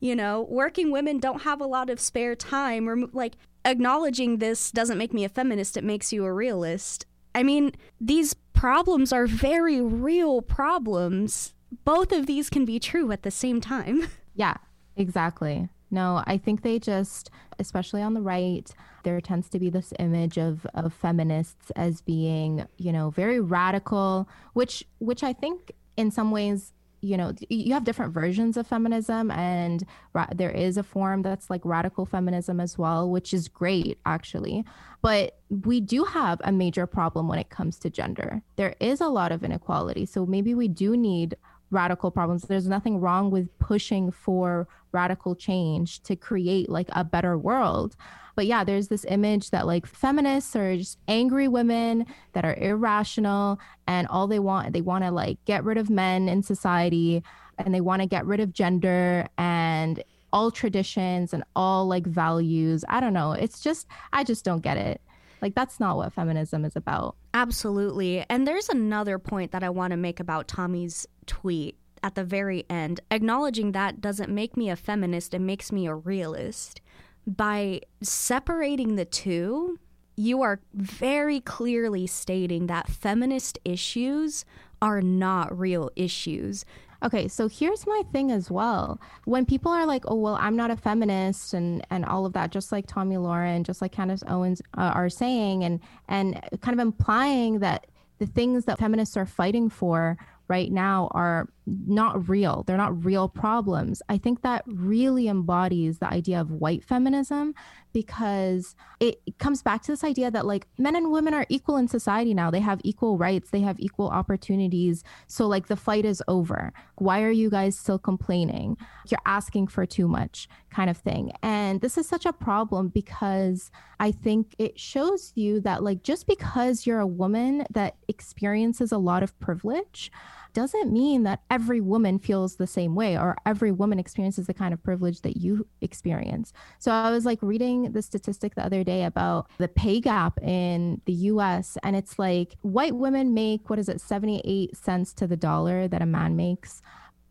you 0.00 0.16
know, 0.16 0.46
working 0.48 0.90
women 0.90 1.18
don't 1.18 1.42
have 1.42 1.60
a 1.60 1.66
lot 1.66 1.90
of 1.90 2.00
spare 2.00 2.34
time. 2.34 2.88
Or 2.88 2.96
like 3.12 3.34
acknowledging 3.64 4.38
this 4.38 4.70
doesn't 4.70 4.98
make 4.98 5.12
me 5.12 5.24
a 5.24 5.28
feminist, 5.28 5.76
it 5.76 5.84
makes 5.84 6.12
you 6.12 6.24
a 6.24 6.32
realist. 6.32 7.06
I 7.34 7.42
mean, 7.42 7.72
these 8.00 8.34
problems 8.52 9.12
are 9.12 9.26
very 9.26 9.80
real 9.80 10.42
problems. 10.42 11.54
Both 11.84 12.12
of 12.12 12.26
these 12.26 12.50
can 12.50 12.64
be 12.64 12.80
true 12.80 13.12
at 13.12 13.22
the 13.22 13.30
same 13.30 13.60
time. 13.60 14.08
Yeah, 14.32 14.54
exactly. 14.96 15.68
No, 15.90 16.22
I 16.26 16.38
think 16.38 16.62
they 16.62 16.78
just, 16.78 17.30
especially 17.58 18.02
on 18.02 18.14
the 18.14 18.20
right, 18.20 18.72
there 19.02 19.20
tends 19.20 19.48
to 19.50 19.58
be 19.58 19.70
this 19.70 19.92
image 19.98 20.38
of, 20.38 20.66
of 20.74 20.92
feminists 20.92 21.70
as 21.74 22.00
being, 22.00 22.66
you 22.76 22.92
know, 22.92 23.10
very 23.10 23.40
radical, 23.40 24.28
which 24.52 24.84
which 24.98 25.22
I 25.22 25.32
think 25.32 25.72
in 25.96 26.10
some 26.10 26.30
ways, 26.30 26.72
you 27.02 27.16
know, 27.16 27.32
you 27.48 27.72
have 27.72 27.84
different 27.84 28.12
versions 28.12 28.56
of 28.56 28.66
feminism, 28.66 29.30
and 29.30 29.84
ra- 30.12 30.28
there 30.34 30.50
is 30.50 30.76
a 30.76 30.82
form 30.82 31.22
that's 31.22 31.48
like 31.48 31.62
radical 31.64 32.04
feminism 32.04 32.60
as 32.60 32.76
well, 32.76 33.08
which 33.08 33.32
is 33.32 33.48
great 33.48 33.98
actually. 34.04 34.64
But 35.02 35.38
we 35.48 35.80
do 35.80 36.04
have 36.04 36.40
a 36.44 36.52
major 36.52 36.86
problem 36.86 37.26
when 37.26 37.38
it 37.38 37.48
comes 37.48 37.78
to 37.78 37.90
gender. 37.90 38.42
There 38.56 38.74
is 38.80 39.00
a 39.00 39.08
lot 39.08 39.32
of 39.32 39.42
inequality, 39.42 40.04
so 40.06 40.26
maybe 40.26 40.54
we 40.54 40.68
do 40.68 40.96
need 40.96 41.36
radical 41.70 42.10
problems. 42.10 42.42
There's 42.42 42.68
nothing 42.68 43.00
wrong 43.00 43.30
with 43.30 43.56
pushing 43.58 44.10
for 44.10 44.68
radical 44.92 45.34
change 45.34 46.02
to 46.02 46.16
create 46.16 46.68
like 46.68 46.88
a 46.92 47.04
better 47.04 47.38
world. 47.38 47.96
But 48.36 48.46
yeah, 48.46 48.64
there's 48.64 48.88
this 48.88 49.04
image 49.08 49.50
that 49.50 49.66
like 49.66 49.86
feminists 49.86 50.56
are 50.56 50.76
just 50.76 50.98
angry 51.08 51.48
women 51.48 52.06
that 52.32 52.44
are 52.44 52.54
irrational 52.54 53.60
and 53.86 54.06
all 54.08 54.26
they 54.26 54.38
want 54.38 54.72
they 54.72 54.80
want 54.80 55.04
to 55.04 55.10
like 55.10 55.38
get 55.44 55.64
rid 55.64 55.76
of 55.76 55.90
men 55.90 56.28
in 56.28 56.42
society 56.42 57.22
and 57.58 57.74
they 57.74 57.80
want 57.80 58.02
to 58.02 58.06
get 58.06 58.24
rid 58.24 58.40
of 58.40 58.52
gender 58.52 59.28
and 59.36 60.02
all 60.32 60.50
traditions 60.50 61.32
and 61.32 61.44
all 61.56 61.86
like 61.86 62.06
values. 62.06 62.84
I 62.88 63.00
don't 63.00 63.12
know. 63.12 63.32
It's 63.32 63.60
just, 63.60 63.86
I 64.12 64.24
just 64.24 64.44
don't 64.44 64.62
get 64.62 64.76
it. 64.76 65.00
Like, 65.40 65.54
that's 65.54 65.80
not 65.80 65.96
what 65.96 66.12
feminism 66.12 66.64
is 66.64 66.76
about. 66.76 67.16
Absolutely. 67.34 68.24
And 68.28 68.46
there's 68.46 68.68
another 68.68 69.18
point 69.18 69.52
that 69.52 69.62
I 69.62 69.70
want 69.70 69.92
to 69.92 69.96
make 69.96 70.20
about 70.20 70.48
Tomi's 70.48 71.06
tweet 71.26 71.76
at 72.02 72.14
the 72.14 72.24
very 72.24 72.64
end. 72.68 73.00
Acknowledging 73.10 73.72
that 73.72 74.00
doesn't 74.00 74.30
make 74.30 74.56
me 74.56 74.70
a 74.70 74.76
feminist, 74.76 75.34
it 75.34 75.40
makes 75.40 75.72
me 75.72 75.86
a 75.86 75.94
realist. 75.94 76.80
By 77.26 77.82
separating 78.02 78.96
the 78.96 79.04
two, 79.04 79.78
you 80.16 80.42
are 80.42 80.60
very 80.74 81.40
clearly 81.40 82.06
stating 82.06 82.66
that 82.66 82.88
feminist 82.88 83.58
issues 83.64 84.44
are 84.82 85.00
not 85.00 85.56
real 85.56 85.90
issues. 85.96 86.64
Okay, 87.02 87.28
so 87.28 87.48
here's 87.48 87.86
my 87.86 88.02
thing 88.12 88.30
as 88.30 88.50
well. 88.50 89.00
When 89.24 89.46
people 89.46 89.72
are 89.72 89.86
like, 89.86 90.04
"Oh, 90.06 90.16
well, 90.16 90.36
I'm 90.40 90.56
not 90.56 90.70
a 90.70 90.76
feminist," 90.76 91.54
and 91.54 91.84
and 91.90 92.04
all 92.04 92.26
of 92.26 92.34
that, 92.34 92.50
just 92.52 92.72
like 92.72 92.86
Tomi 92.86 93.16
Lahren, 93.16 93.62
just 93.62 93.80
like 93.80 93.92
Candace 93.92 94.22
Owens 94.26 94.60
uh, 94.76 94.92
are 94.94 95.08
saying, 95.08 95.64
and 95.64 95.80
and 96.08 96.40
kind 96.60 96.78
of 96.78 96.80
implying 96.80 97.60
that 97.60 97.86
the 98.18 98.26
things 98.26 98.66
that 98.66 98.78
feminists 98.78 99.16
are 99.16 99.26
fighting 99.26 99.70
for 99.70 100.18
right 100.48 100.70
now 100.70 101.08
are 101.12 101.48
not 101.86 102.28
real. 102.28 102.64
They're 102.66 102.76
not 102.76 103.04
real 103.04 103.28
problems. 103.28 104.02
I 104.08 104.18
think 104.18 104.42
that 104.42 104.64
really 104.66 105.28
embodies 105.28 105.98
the 105.98 106.08
idea 106.08 106.40
of 106.40 106.50
white 106.50 106.84
feminism 106.84 107.54
because 107.92 108.76
it 109.00 109.20
comes 109.38 109.62
back 109.62 109.82
to 109.82 109.92
this 109.92 110.04
idea 110.04 110.30
that 110.30 110.46
like 110.46 110.66
men 110.78 110.94
and 110.94 111.10
women 111.10 111.34
are 111.34 111.46
equal 111.48 111.76
in 111.76 111.88
society 111.88 112.34
now. 112.34 112.50
They 112.50 112.60
have 112.60 112.80
equal 112.84 113.18
rights, 113.18 113.50
they 113.50 113.60
have 113.60 113.78
equal 113.80 114.08
opportunities. 114.08 115.02
So 115.26 115.46
like 115.46 115.66
the 115.66 115.76
fight 115.76 116.04
is 116.04 116.22
over. 116.28 116.72
Why 116.96 117.22
are 117.22 117.30
you 117.30 117.50
guys 117.50 117.78
still 117.78 117.98
complaining? 117.98 118.76
You're 119.08 119.20
asking 119.26 119.68
for 119.68 119.86
too 119.86 120.06
much 120.06 120.48
kind 120.70 120.88
of 120.88 120.96
thing. 120.96 121.32
And 121.42 121.80
this 121.80 121.98
is 121.98 122.08
such 122.08 122.26
a 122.26 122.32
problem 122.32 122.88
because 122.88 123.70
I 123.98 124.12
think 124.12 124.54
it 124.58 124.78
shows 124.78 125.32
you 125.34 125.60
that 125.60 125.82
like 125.82 126.02
just 126.02 126.26
because 126.26 126.86
you're 126.86 127.00
a 127.00 127.06
woman 127.06 127.66
that 127.70 127.96
experiences 128.08 128.92
a 128.92 128.98
lot 128.98 129.22
of 129.22 129.38
privilege 129.40 130.12
doesn't 130.52 130.92
mean 130.92 131.22
that 131.24 131.42
every 131.50 131.80
woman 131.80 132.18
feels 132.18 132.56
the 132.56 132.66
same 132.66 132.94
way 132.94 133.16
or 133.16 133.36
every 133.46 133.72
woman 133.72 133.98
experiences 133.98 134.46
the 134.46 134.54
kind 134.54 134.74
of 134.74 134.82
privilege 134.82 135.20
that 135.22 135.36
you 135.36 135.66
experience. 135.80 136.52
So 136.78 136.90
I 136.92 137.10
was 137.10 137.24
like 137.24 137.38
reading 137.42 137.92
the 137.92 138.02
statistic 138.02 138.54
the 138.54 138.64
other 138.64 138.84
day 138.84 139.04
about 139.04 139.48
the 139.58 139.68
pay 139.68 140.00
gap 140.00 140.42
in 140.42 141.00
the 141.06 141.12
US, 141.12 141.76
and 141.82 141.96
it's 141.96 142.18
like 142.18 142.56
white 142.62 142.94
women 142.94 143.34
make, 143.34 143.70
what 143.70 143.78
is 143.78 143.88
it, 143.88 144.00
78 144.00 144.76
cents 144.76 145.12
to 145.14 145.26
the 145.26 145.36
dollar 145.36 145.88
that 145.88 146.02
a 146.02 146.06
man 146.06 146.36
makes. 146.36 146.82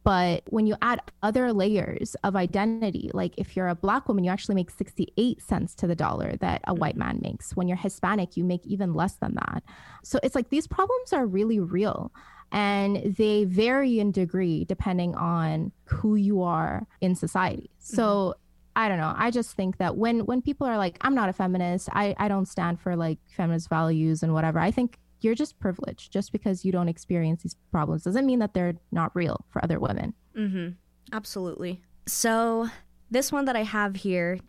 But 0.03 0.43
when 0.47 0.65
you 0.65 0.75
add 0.81 1.01
other 1.21 1.51
layers 1.51 2.15
of 2.23 2.35
identity, 2.35 3.11
like 3.13 3.33
if 3.37 3.55
you're 3.55 3.67
a 3.67 3.75
black 3.75 4.07
woman, 4.07 4.23
you 4.23 4.31
actually 4.31 4.55
make 4.55 4.71
68 4.71 5.41
cents 5.41 5.75
to 5.75 5.87
the 5.87 5.95
dollar 5.95 6.35
that 6.37 6.61
a 6.65 6.73
white 6.73 6.95
man 6.95 7.19
makes. 7.21 7.55
When 7.55 7.67
you're 7.67 7.77
Hispanic, 7.77 8.37
you 8.37 8.43
make 8.43 8.65
even 8.65 8.93
less 8.93 9.15
than 9.15 9.35
that. 9.35 9.63
So 10.03 10.19
it's 10.23 10.35
like 10.35 10.49
these 10.49 10.67
problems 10.67 11.11
are 11.11 11.25
really 11.25 11.59
real 11.59 12.11
and 12.51 13.15
they 13.17 13.43
vary 13.45 13.99
in 13.99 14.11
degree 14.11 14.65
depending 14.65 15.15
on 15.15 15.71
who 15.85 16.15
you 16.15 16.41
are 16.41 16.87
in 17.01 17.15
society. 17.15 17.69
So 17.79 18.03
mm-hmm. 18.03 18.39
I 18.75 18.87
don't 18.87 18.97
know. 18.97 19.13
I 19.15 19.31
just 19.31 19.55
think 19.55 19.77
that 19.77 19.97
when 19.97 20.21
when 20.21 20.41
people 20.41 20.65
are 20.65 20.77
like, 20.77 20.97
I'm 21.01 21.15
not 21.15 21.29
a 21.29 21.33
feminist, 21.33 21.89
I, 21.91 22.15
I 22.17 22.27
don't 22.27 22.47
stand 22.47 22.79
for 22.79 22.95
like 22.95 23.19
feminist 23.35 23.69
values 23.69 24.23
and 24.23 24.33
whatever, 24.33 24.59
I 24.59 24.71
think 24.71 24.97
you're 25.21 25.35
just 25.35 25.59
privileged. 25.59 26.13
Just 26.13 26.31
because 26.31 26.63
you 26.63 26.71
don't 26.71 26.87
experience 26.87 27.43
these 27.43 27.55
problems 27.71 28.03
doesn't 28.03 28.25
mean 28.25 28.39
that 28.39 28.53
they're 28.53 28.75
not 28.91 29.13
real 29.15 29.45
for 29.49 29.63
other 29.63 29.79
women. 29.79 30.13
Mm-hmm. 30.35 30.69
Absolutely. 31.11 31.81
So 32.07 32.69
this 33.11 33.31
one 33.31 33.45
that 33.45 33.55
I 33.55 33.63
have 33.63 33.95
here 33.97 34.39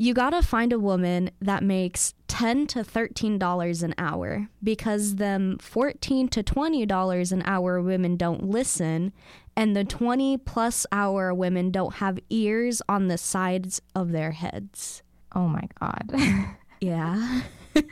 you 0.00 0.14
gotta 0.14 0.40
find 0.40 0.72
a 0.72 0.78
woman 0.78 1.30
that 1.42 1.62
makes 1.62 2.14
10 2.28 2.66
to 2.68 2.82
13 2.82 3.38
dollars 3.38 3.82
an 3.82 3.94
hour 3.98 4.48
because 4.62 5.16
them 5.16 5.58
14 5.60 6.26
to 6.28 6.42
20 6.42 6.86
dollars 6.86 7.32
an 7.32 7.42
hour 7.44 7.82
women 7.82 8.16
don't 8.16 8.42
listen 8.42 9.12
and 9.56 9.76
the 9.76 9.84
20 9.84 10.38
plus 10.38 10.86
hour 10.90 11.34
women 11.34 11.70
don't 11.70 11.96
have 11.96 12.18
ears 12.30 12.80
on 12.88 13.08
the 13.08 13.18
sides 13.18 13.82
of 13.94 14.10
their 14.12 14.30
heads. 14.30 15.02
Oh 15.34 15.46
my 15.46 15.68
god. 15.78 16.10
Yeah. 16.80 17.42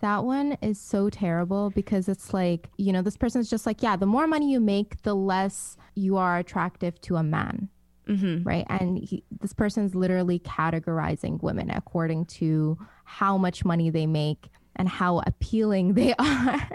That 0.00 0.24
one 0.24 0.58
is 0.60 0.78
so 0.78 1.08
terrible 1.08 1.70
because 1.70 2.10
it's 2.10 2.34
like 2.34 2.68
you 2.76 2.92
know 2.92 3.00
this 3.00 3.16
person's 3.16 3.48
just 3.48 3.64
like 3.64 3.82
yeah 3.82 3.96
the 3.96 4.04
more 4.04 4.26
money 4.26 4.52
you 4.52 4.60
make 4.60 5.00
the 5.00 5.14
less 5.14 5.78
you 5.94 6.18
are 6.18 6.36
attractive 6.36 7.00
to 7.00 7.16
a 7.16 7.22
man 7.22 7.70
Mm-hmm. 8.08 8.42
Right. 8.46 8.66
And 8.68 8.98
he, 8.98 9.24
this 9.40 9.52
person's 9.52 9.94
literally 9.94 10.38
categorizing 10.38 11.42
women 11.42 11.70
according 11.70 12.26
to 12.26 12.78
how 13.04 13.38
much 13.38 13.64
money 13.64 13.90
they 13.90 14.06
make 14.06 14.48
and 14.76 14.88
how 14.88 15.22
appealing 15.26 15.94
they 15.94 16.14
are. 16.18 16.68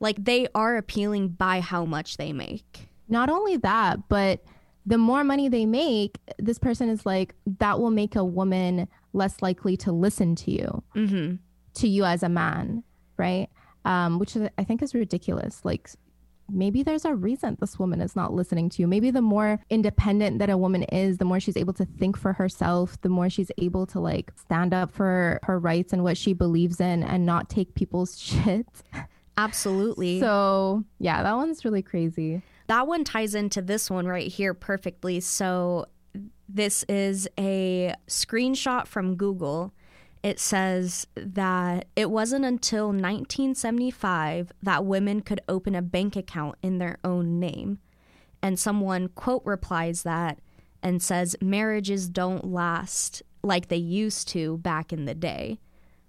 like 0.00 0.24
they 0.24 0.48
are 0.54 0.76
appealing 0.76 1.28
by 1.28 1.60
how 1.60 1.84
much 1.84 2.16
they 2.16 2.32
make. 2.32 2.88
Not 3.08 3.30
only 3.30 3.56
that, 3.58 4.08
but 4.08 4.44
the 4.84 4.98
more 4.98 5.24
money 5.24 5.48
they 5.48 5.66
make, 5.66 6.18
this 6.38 6.58
person 6.58 6.88
is 6.88 7.06
like, 7.06 7.34
that 7.58 7.80
will 7.80 7.90
make 7.90 8.16
a 8.16 8.24
woman 8.24 8.88
less 9.12 9.40
likely 9.40 9.76
to 9.78 9.92
listen 9.92 10.34
to 10.34 10.50
you, 10.50 10.82
mm-hmm. 10.94 11.36
to 11.74 11.88
you 11.88 12.04
as 12.04 12.22
a 12.22 12.28
man. 12.28 12.82
Right. 13.16 13.48
Um, 13.84 14.18
which 14.18 14.36
I 14.36 14.64
think 14.64 14.82
is 14.82 14.94
ridiculous. 14.94 15.64
Like 15.64 15.90
maybe 16.50 16.82
there's 16.82 17.04
a 17.04 17.14
reason 17.14 17.56
this 17.60 17.78
woman 17.78 18.00
is 18.00 18.16
not 18.16 18.32
listening 18.32 18.68
to 18.70 18.82
you. 18.82 18.88
Maybe 18.88 19.10
the 19.10 19.22
more 19.22 19.60
independent 19.70 20.38
that 20.38 20.50
a 20.50 20.56
woman 20.56 20.84
is, 20.84 21.18
the 21.18 21.24
more 21.24 21.40
she's 21.40 21.56
able 21.56 21.74
to 21.74 21.84
think 21.84 22.16
for 22.16 22.32
herself, 22.32 23.00
the 23.02 23.08
more 23.08 23.28
she's 23.30 23.50
able 23.58 23.86
to 23.86 24.00
like 24.00 24.32
stand 24.36 24.72
up 24.74 24.92
for 24.92 25.40
her 25.42 25.58
rights 25.58 25.92
and 25.92 26.02
what 26.02 26.16
she 26.16 26.32
believes 26.32 26.80
in 26.80 27.02
and 27.02 27.26
not 27.26 27.48
take 27.48 27.74
people's 27.74 28.18
shit. 28.20 28.66
Absolutely. 29.36 30.20
So, 30.20 30.84
yeah, 30.98 31.22
that 31.22 31.36
one's 31.36 31.64
really 31.64 31.82
crazy. 31.82 32.42
That 32.66 32.86
one 32.86 33.04
ties 33.04 33.34
into 33.34 33.62
this 33.62 33.88
one 33.88 34.06
right 34.06 34.26
here 34.26 34.52
perfectly. 34.52 35.20
So, 35.20 35.86
this 36.48 36.82
is 36.88 37.28
a 37.38 37.94
screenshot 38.08 38.86
from 38.86 39.16
Google 39.16 39.72
it 40.22 40.40
says 40.40 41.06
that 41.14 41.86
it 41.94 42.10
wasn't 42.10 42.44
until 42.44 42.86
1975 42.86 44.52
that 44.62 44.84
women 44.84 45.20
could 45.20 45.40
open 45.48 45.74
a 45.74 45.82
bank 45.82 46.16
account 46.16 46.56
in 46.62 46.78
their 46.78 46.98
own 47.04 47.38
name. 47.38 47.78
And 48.42 48.58
someone, 48.58 49.08
quote, 49.08 49.42
replies 49.44 50.02
that 50.02 50.38
and 50.82 51.02
says, 51.02 51.36
marriages 51.40 52.08
don't 52.08 52.50
last 52.52 53.22
like 53.42 53.68
they 53.68 53.76
used 53.76 54.28
to 54.28 54.58
back 54.58 54.92
in 54.92 55.04
the 55.04 55.14
day. 55.14 55.58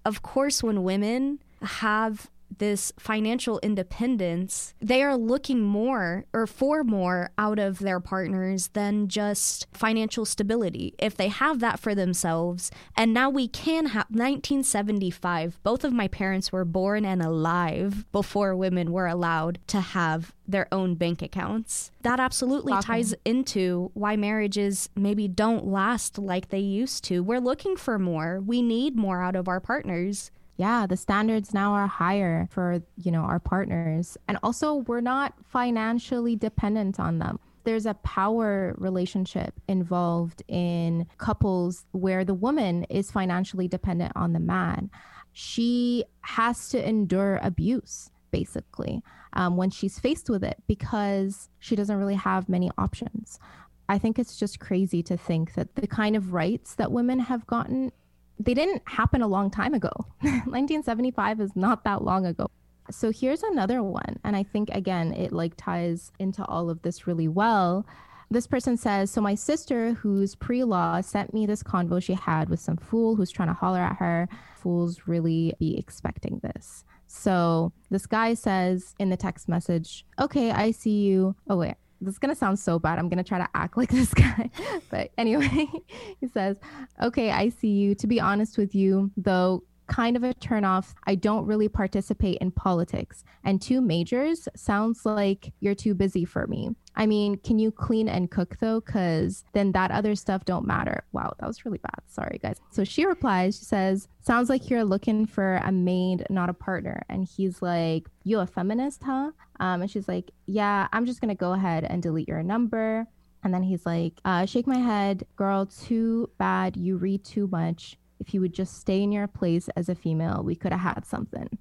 Of 0.06 0.22
course, 0.22 0.63
when 0.63 0.84
women 0.84 1.39
have 1.62 2.30
this 2.58 2.91
financial 2.98 3.60
independence, 3.62 4.74
they 4.79 5.01
are 5.03 5.15
looking 5.15 5.62
more 5.62 6.25
or 6.34 6.48
for 6.48 6.84
more 6.84 7.32
out 7.38 7.60
of 7.60 7.79
their 7.79 8.00
partners 8.00 8.70
than 8.70 9.08
just 9.08 9.68
financial 9.74 10.25
stability. 10.25 10.94
If 10.98 11.15
they 11.15 11.29
have 11.29 11.60
that 11.60 11.79
for 11.79 11.96
themselves, 11.96 12.72
and 12.96 13.13
now 13.13 13.29
we 13.29 13.48
can 13.48 13.88
have 13.88 14.08
1975, 14.10 15.60
both 15.63 15.84
of 15.84 15.94
my 15.94 16.08
parents 16.08 16.51
were 16.51 16.65
born 16.65 17.06
and 17.06 17.22
alive 17.22 18.06
before 18.12 18.56
women 18.56 18.91
were 18.91 19.08
allowed 19.08 19.60
to 19.68 19.79
have 19.79 20.34
their 20.48 20.68
own 20.72 20.96
bank 20.96 21.22
accounts. 21.22 21.91
That 22.01 22.20
absolutely 22.20 22.74
ties 22.82 23.13
into 23.24 23.91
why 23.94 24.15
marriages 24.15 24.89
maybe 24.96 25.27
don't 25.27 25.68
last 25.68 26.18
like 26.18 26.50
they 26.50 26.60
used 26.60 27.03
to. 27.06 27.22
We're 27.22 27.39
looking 27.39 27.75
for 27.75 28.00
more. 28.00 28.39
We 28.39 28.62
need 28.62 28.96
more 28.96 29.22
out 29.22 29.36
of 29.36 29.48
our 29.48 29.60
partners 29.60 30.32
yeah, 30.60 30.86
the 30.86 30.98
standards 30.98 31.54
now 31.54 31.72
are 31.72 31.88
higher 31.88 32.50
for, 32.51 32.84
you 32.98 33.12
know, 33.12 33.22
our 33.22 33.39
partners. 33.39 34.18
And 34.28 34.38
also 34.44 34.75
we're 34.75 35.00
not 35.00 35.34
financially 35.46 36.36
dependent 36.36 37.00
on 37.00 37.20
them. 37.20 37.39
There's 37.63 37.86
a 37.86 37.94
power 37.94 38.75
relationship 38.78 39.54
involved 39.70 40.44
in 40.50 41.08
couples 41.18 41.86
where 41.94 42.25
the 42.25 42.34
woman 42.34 42.84
is 42.89 43.10
financially 43.10 43.70
dependent 43.70 44.12
on 44.18 44.34
the 44.34 44.42
man. 44.42 44.89
She 45.32 46.04
has 46.22 46.68
to 46.70 46.88
endure 46.88 47.39
abuse 47.42 48.10
basically 48.30 49.01
um, 49.32 49.56
when 49.56 49.70
she's 49.70 49.98
faced 49.98 50.30
with 50.30 50.44
it 50.44 50.62
because 50.68 51.48
she 51.60 51.78
doesn't 51.78 51.96
really 51.96 52.16
have 52.16 52.50
many 52.50 52.70
options. 52.78 53.39
I 53.88 53.98
think 53.98 54.20
it's 54.20 54.36
just 54.36 54.60
crazy 54.60 55.01
to 55.04 55.16
think 55.16 55.54
that 55.54 55.75
the 55.75 55.88
kind 55.88 56.18
of 56.18 56.34
rights 56.34 56.75
that 56.75 56.92
women 56.92 57.20
have 57.20 57.48
gotten 57.48 57.94
they 58.39 58.53
didn't 58.53 58.81
happen 58.86 59.22
a 59.22 59.27
long 59.27 59.51
time 59.51 59.74
ago. 59.74 59.91
1975 60.22 61.41
is 61.41 61.55
not 61.55 61.84
that 61.84 62.03
long 62.03 62.25
ago. 62.25 62.48
So 62.89 63.12
here's 63.12 63.43
another 63.43 63.84
one. 63.84 64.17
And 64.24 64.36
I 64.36 64.43
think, 64.43 64.69
again, 64.72 65.13
it 65.13 65.31
like 65.31 65.53
ties 65.58 66.12
into 66.19 66.43
all 66.46 66.69
of 66.69 66.81
this 66.81 67.05
really 67.05 67.27
well. 67.27 67.86
This 68.31 68.48
person 68.48 68.77
says, 68.77 69.12
So 69.12 69.22
my 69.22 69.36
sister, 69.36 69.93
who's 69.93 70.36
pre 70.36 70.63
law, 70.63 71.01
sent 71.01 71.34
me 71.34 71.46
this 71.46 71.63
convo 71.63 72.01
she 72.01 72.13
had 72.13 72.50
with 72.50 72.60
some 72.60 72.77
fool 72.77 73.15
who's 73.15 73.31
trying 73.31 73.50
to 73.50 73.53
holler 73.53 73.79
at 73.79 73.98
her. 73.98 74.27
Fools 74.55 75.01
really 75.08 75.53
be 75.60 75.77
expecting 75.77 76.39
this. 76.41 76.84
So 77.08 77.74
this 77.89 78.05
guy 78.05 78.36
says 78.36 78.96
in 79.00 79.10
the 79.10 79.17
text 79.17 79.50
message, 79.50 80.05
Okay, 80.19 80.51
I 80.51 80.72
see 80.72 81.01
you. 81.01 81.36
Oh, 81.48 81.58
wait. 81.58 81.75
This 82.01 82.13
is 82.13 82.20
gonna 82.20 82.36
sound 82.36 82.60
so 82.60 82.79
bad. 82.79 83.00
I'm 83.00 83.10
gonna 83.10 83.24
try 83.24 83.38
to 83.39 83.48
act 83.53 83.77
like 83.77 83.89
this 84.00 84.13
guy. 84.13 84.50
but 84.89 85.12
anyway, 85.18 85.68
he 86.20 86.27
says, 86.27 86.58
Okay, 87.01 87.32
I 87.32 87.50
see 87.50 87.70
you. 87.70 87.96
To 87.96 88.08
be 88.08 88.20
honest 88.20 88.58
with 88.58 88.75
you, 88.75 89.12
though, 89.18 89.63
kind 89.89 90.15
of 90.15 90.24
a 90.24 90.34
turnoff. 90.36 90.93
I 91.05 91.15
don't 91.15 91.46
really 91.46 91.67
participate 91.67 92.38
in 92.38 92.51
politics. 92.51 93.25
And 93.43 93.62
two 93.62 93.81
majors 93.81 94.48
sounds 94.55 95.05
like 95.05 95.51
you're 95.60 95.75
too 95.75 95.93
busy 95.93 96.24
for 96.24 96.48
me. 96.48 96.69
I 96.96 97.05
mean, 97.05 97.38
can 97.38 97.60
you 97.60 97.72
clean 97.72 98.08
and 98.08 98.29
cook 98.29 98.58
though? 98.60 98.81
Cause 98.81 99.43
then 99.53 99.72
that 99.74 99.91
other 99.91 100.15
stuff 100.15 100.46
don't 100.46 100.67
matter. 100.67 101.03
Wow, 101.12 101.34
that 101.39 101.48
was 101.48 101.65
really 101.65 101.79
bad. 101.79 102.01
Sorry 102.08 102.39
guys. 102.41 102.62
So 102.72 102.84
she 102.84 103.05
replies, 103.05 103.58
she 103.58 103.65
says, 103.65 104.08
Sounds 104.22 104.50
like 104.50 104.69
you're 104.69 104.84
looking 104.84 105.25
for 105.25 105.55
a 105.58 105.72
maid, 105.72 106.25
not 106.29 106.50
a 106.50 106.53
partner. 106.53 107.01
And 107.10 107.27
he's 107.27 107.62
like, 107.62 108.08
You 108.24 108.39
a 108.39 108.48
feminist, 108.48 109.03
huh? 109.03 109.31
Um, 109.60 109.81
and 109.81 109.89
she's 109.89 110.08
like, 110.08 110.31
Yeah, 110.46 110.88
I'm 110.93 111.05
just 111.05 111.22
gonna 111.22 111.36
go 111.36 111.53
ahead 111.53 111.84
and 111.84 112.03
delete 112.03 112.27
your 112.27 112.43
number. 112.43 113.08
And 113.43 113.53
then 113.53 113.63
he's 113.63 113.86
like, 113.86 114.13
uh, 114.25 114.46
Shake 114.46 114.67
my 114.67 114.77
head, 114.77 115.25
girl, 115.36 115.65
too 115.65 116.29
bad. 116.38 116.75
You 116.75 116.98
read 116.98 117.24
too 117.24 117.48
much 117.48 117.98
if 118.19 118.33
you 118.33 118.41
would 118.41 118.53
just 118.53 118.79
stay 118.79 119.01
in 119.01 119.11
your 119.11 119.27
place 119.27 119.69
as 119.75 119.89
a 119.89 119.95
female, 119.95 120.43
we 120.43 120.55
could 120.55 120.71
have 120.71 120.95
had 120.95 121.05
something. 121.05 121.57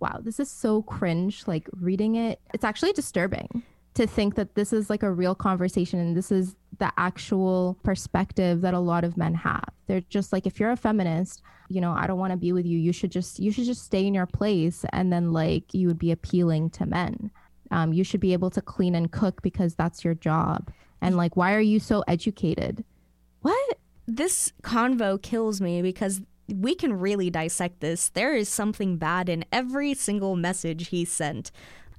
Wow, 0.00 0.20
this 0.22 0.38
is 0.38 0.50
so 0.50 0.82
cringe. 0.82 1.44
Like 1.46 1.68
reading 1.72 2.16
it, 2.16 2.40
it's 2.52 2.64
actually 2.64 2.92
disturbing 2.92 3.62
to 3.94 4.06
think 4.06 4.34
that 4.34 4.54
this 4.54 4.72
is 4.72 4.90
like 4.90 5.02
a 5.02 5.10
real 5.10 5.34
conversation 5.34 6.00
and 6.00 6.16
this 6.16 6.32
is 6.32 6.56
the 6.78 6.92
actual 6.96 7.78
perspective 7.84 8.60
that 8.60 8.74
a 8.74 8.78
lot 8.78 9.04
of 9.04 9.16
men 9.16 9.34
have. 9.34 9.68
They're 9.86 10.00
just 10.02 10.32
like 10.32 10.46
if 10.46 10.58
you're 10.58 10.72
a 10.72 10.76
feminist, 10.76 11.42
you 11.68 11.80
know, 11.80 11.92
I 11.92 12.06
don't 12.06 12.18
want 12.18 12.32
to 12.32 12.36
be 12.36 12.52
with 12.52 12.66
you. 12.66 12.78
You 12.78 12.92
should 12.92 13.12
just 13.12 13.38
you 13.38 13.52
should 13.52 13.64
just 13.64 13.84
stay 13.84 14.06
in 14.06 14.14
your 14.14 14.26
place 14.26 14.84
and 14.92 15.12
then 15.12 15.32
like 15.32 15.72
you 15.72 15.86
would 15.88 15.98
be 15.98 16.10
appealing 16.10 16.70
to 16.70 16.86
men. 16.86 17.30
Um, 17.70 17.92
you 17.92 18.04
should 18.04 18.20
be 18.20 18.32
able 18.32 18.50
to 18.50 18.60
clean 18.60 18.94
and 18.94 19.10
cook 19.10 19.42
because 19.42 19.74
that's 19.74 20.04
your 20.04 20.14
job. 20.14 20.72
And 21.00 21.16
like 21.16 21.36
why 21.36 21.54
are 21.54 21.60
you 21.60 21.78
so 21.78 22.02
educated? 22.08 22.84
What? 23.42 23.78
This 24.06 24.52
convo 24.62 25.20
kills 25.20 25.60
me 25.60 25.82
because 25.82 26.20
we 26.48 26.74
can 26.74 26.92
really 26.98 27.30
dissect 27.30 27.80
this. 27.80 28.08
There 28.10 28.34
is 28.34 28.48
something 28.48 28.96
bad 28.96 29.28
in 29.28 29.44
every 29.50 29.94
single 29.94 30.36
message 30.36 30.88
he 30.88 31.04
sent. 31.04 31.50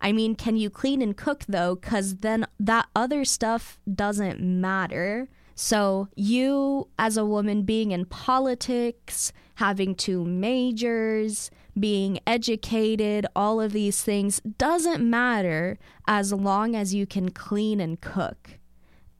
I 0.01 0.11
mean, 0.11 0.35
can 0.35 0.57
you 0.57 0.69
clean 0.69 1.01
and 1.01 1.15
cook 1.17 1.43
though? 1.47 1.75
Because 1.75 2.17
then 2.17 2.45
that 2.59 2.87
other 2.95 3.25
stuff 3.25 3.79
doesn't 3.91 4.39
matter. 4.39 5.29
So, 5.57 6.09
you 6.15 6.89
as 6.99 7.15
a 7.15 7.25
woman 7.25 7.63
being 7.63 7.91
in 7.91 8.05
politics, 8.05 9.31
having 9.55 9.95
two 9.95 10.25
majors, 10.25 11.49
being 11.79 12.19
educated, 12.27 13.25
all 13.35 13.61
of 13.61 13.71
these 13.71 14.01
things 14.03 14.41
doesn't 14.41 15.09
matter 15.09 15.77
as 16.07 16.33
long 16.33 16.75
as 16.75 16.93
you 16.93 17.05
can 17.05 17.31
clean 17.31 17.79
and 17.79 17.99
cook 18.01 18.59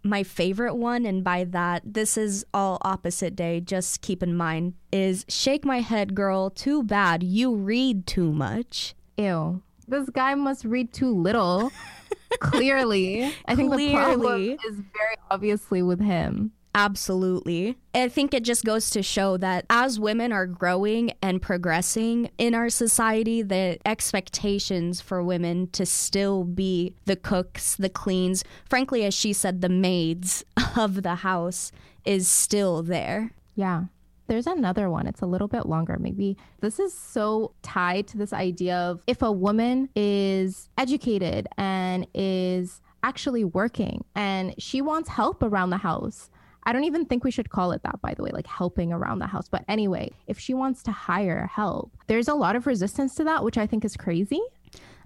my 0.06 0.24
favorite 0.24 0.76
one, 0.76 1.06
and 1.06 1.24
by 1.24 1.44
that, 1.46 1.82
this 1.84 2.18
is 2.18 2.46
all 2.54 2.78
opposite 2.84 3.36
day, 3.36 3.60
just 3.60 4.02
keep 4.02 4.22
in 4.22 4.36
mind, 4.38 4.74
is 4.92 5.26
Shake 5.28 5.66
My 5.66 5.80
Head 5.80 6.14
Girl, 6.16 6.50
too 6.50 6.84
bad, 6.84 7.24
you 7.24 7.56
read 7.56 8.06
too 8.06 8.32
much. 8.32 8.96
Ew. 9.18 9.62
This 9.88 10.10
guy 10.10 10.36
must 10.36 10.64
read 10.66 10.94
too 10.94 11.14
little. 11.14 11.72
Clearly. 12.40 13.26
I 13.46 13.56
think 13.56 13.72
Clearly. 13.72 13.88
the 13.88 13.94
problem 13.94 14.58
is 14.68 14.76
very 14.76 15.16
obviously 15.30 15.82
with 15.82 16.02
him. 16.02 16.52
Absolutely. 16.76 17.78
I 17.94 18.10
think 18.10 18.34
it 18.34 18.44
just 18.44 18.66
goes 18.66 18.90
to 18.90 19.02
show 19.02 19.38
that 19.38 19.66
as 19.70 19.98
women 19.98 20.34
are 20.34 20.46
growing 20.46 21.14
and 21.22 21.42
progressing 21.42 22.30
in 22.38 22.54
our 22.54 22.70
society, 22.70 23.42
the 23.42 23.80
expectations 23.86 25.00
for 25.00 25.24
women 25.24 25.68
to 25.68 25.86
still 25.86 26.44
be 26.44 26.94
the 27.06 27.16
cooks, 27.16 27.76
the 27.76 27.88
cleans, 27.90 28.44
frankly, 28.70 29.06
as 29.06 29.14
she 29.14 29.32
said, 29.32 29.62
the 29.62 29.70
maids 29.70 30.44
of 30.76 31.02
the 31.02 31.16
house 31.16 31.72
is 32.04 32.28
still 32.28 32.84
there. 32.84 33.32
Yeah. 33.56 33.86
There's 34.28 34.48
another 34.48 34.90
one. 34.90 35.08
It's 35.08 35.22
a 35.22 35.28
little 35.28 35.48
bit 35.48 35.68
longer. 35.68 35.98
Maybe 35.98 36.36
this 36.60 36.78
is 36.78 36.94
so 36.94 37.54
tied 37.62 38.08
to 38.08 38.18
this 38.18 38.34
idea 38.34 38.76
of 38.76 39.02
if 39.08 39.22
a 39.22 39.32
woman 39.32 39.88
is 39.96 40.68
educated 40.78 41.48
and 41.58 42.06
is 42.14 42.82
actually 43.04 43.46
working 43.46 44.04
and 44.16 44.56
she 44.58 44.82
wants 44.82 45.10
help 45.10 45.44
around 45.44 45.70
the 45.70 45.78
house 45.78 46.32
I 46.66 46.74
don't 46.74 46.84
even 46.86 47.06
think 47.06 47.24
we 47.24 47.32
should 47.32 47.50
call 47.50 47.72
it 47.72 47.84
that, 47.84 48.02
by 48.02 48.14
the 48.14 48.24
way, 48.24 48.32
like 48.32 48.48
helping 48.48 48.92
around 48.92 49.20
the 49.20 49.28
house. 49.28 49.48
But 49.48 49.64
anyway, 49.68 50.12
if 50.28 50.40
she 50.40 50.54
wants 50.54 50.82
to 50.84 50.92
hire 50.92 51.50
help, 51.54 51.92
there's 52.08 52.28
a 52.28 52.34
lot 52.34 52.56
of 52.56 52.66
resistance 52.66 53.16
to 53.16 53.24
that, 53.26 53.44
which 53.44 53.58
I 53.58 53.68
think 53.68 53.86
is 53.86 53.96
crazy. 53.96 54.42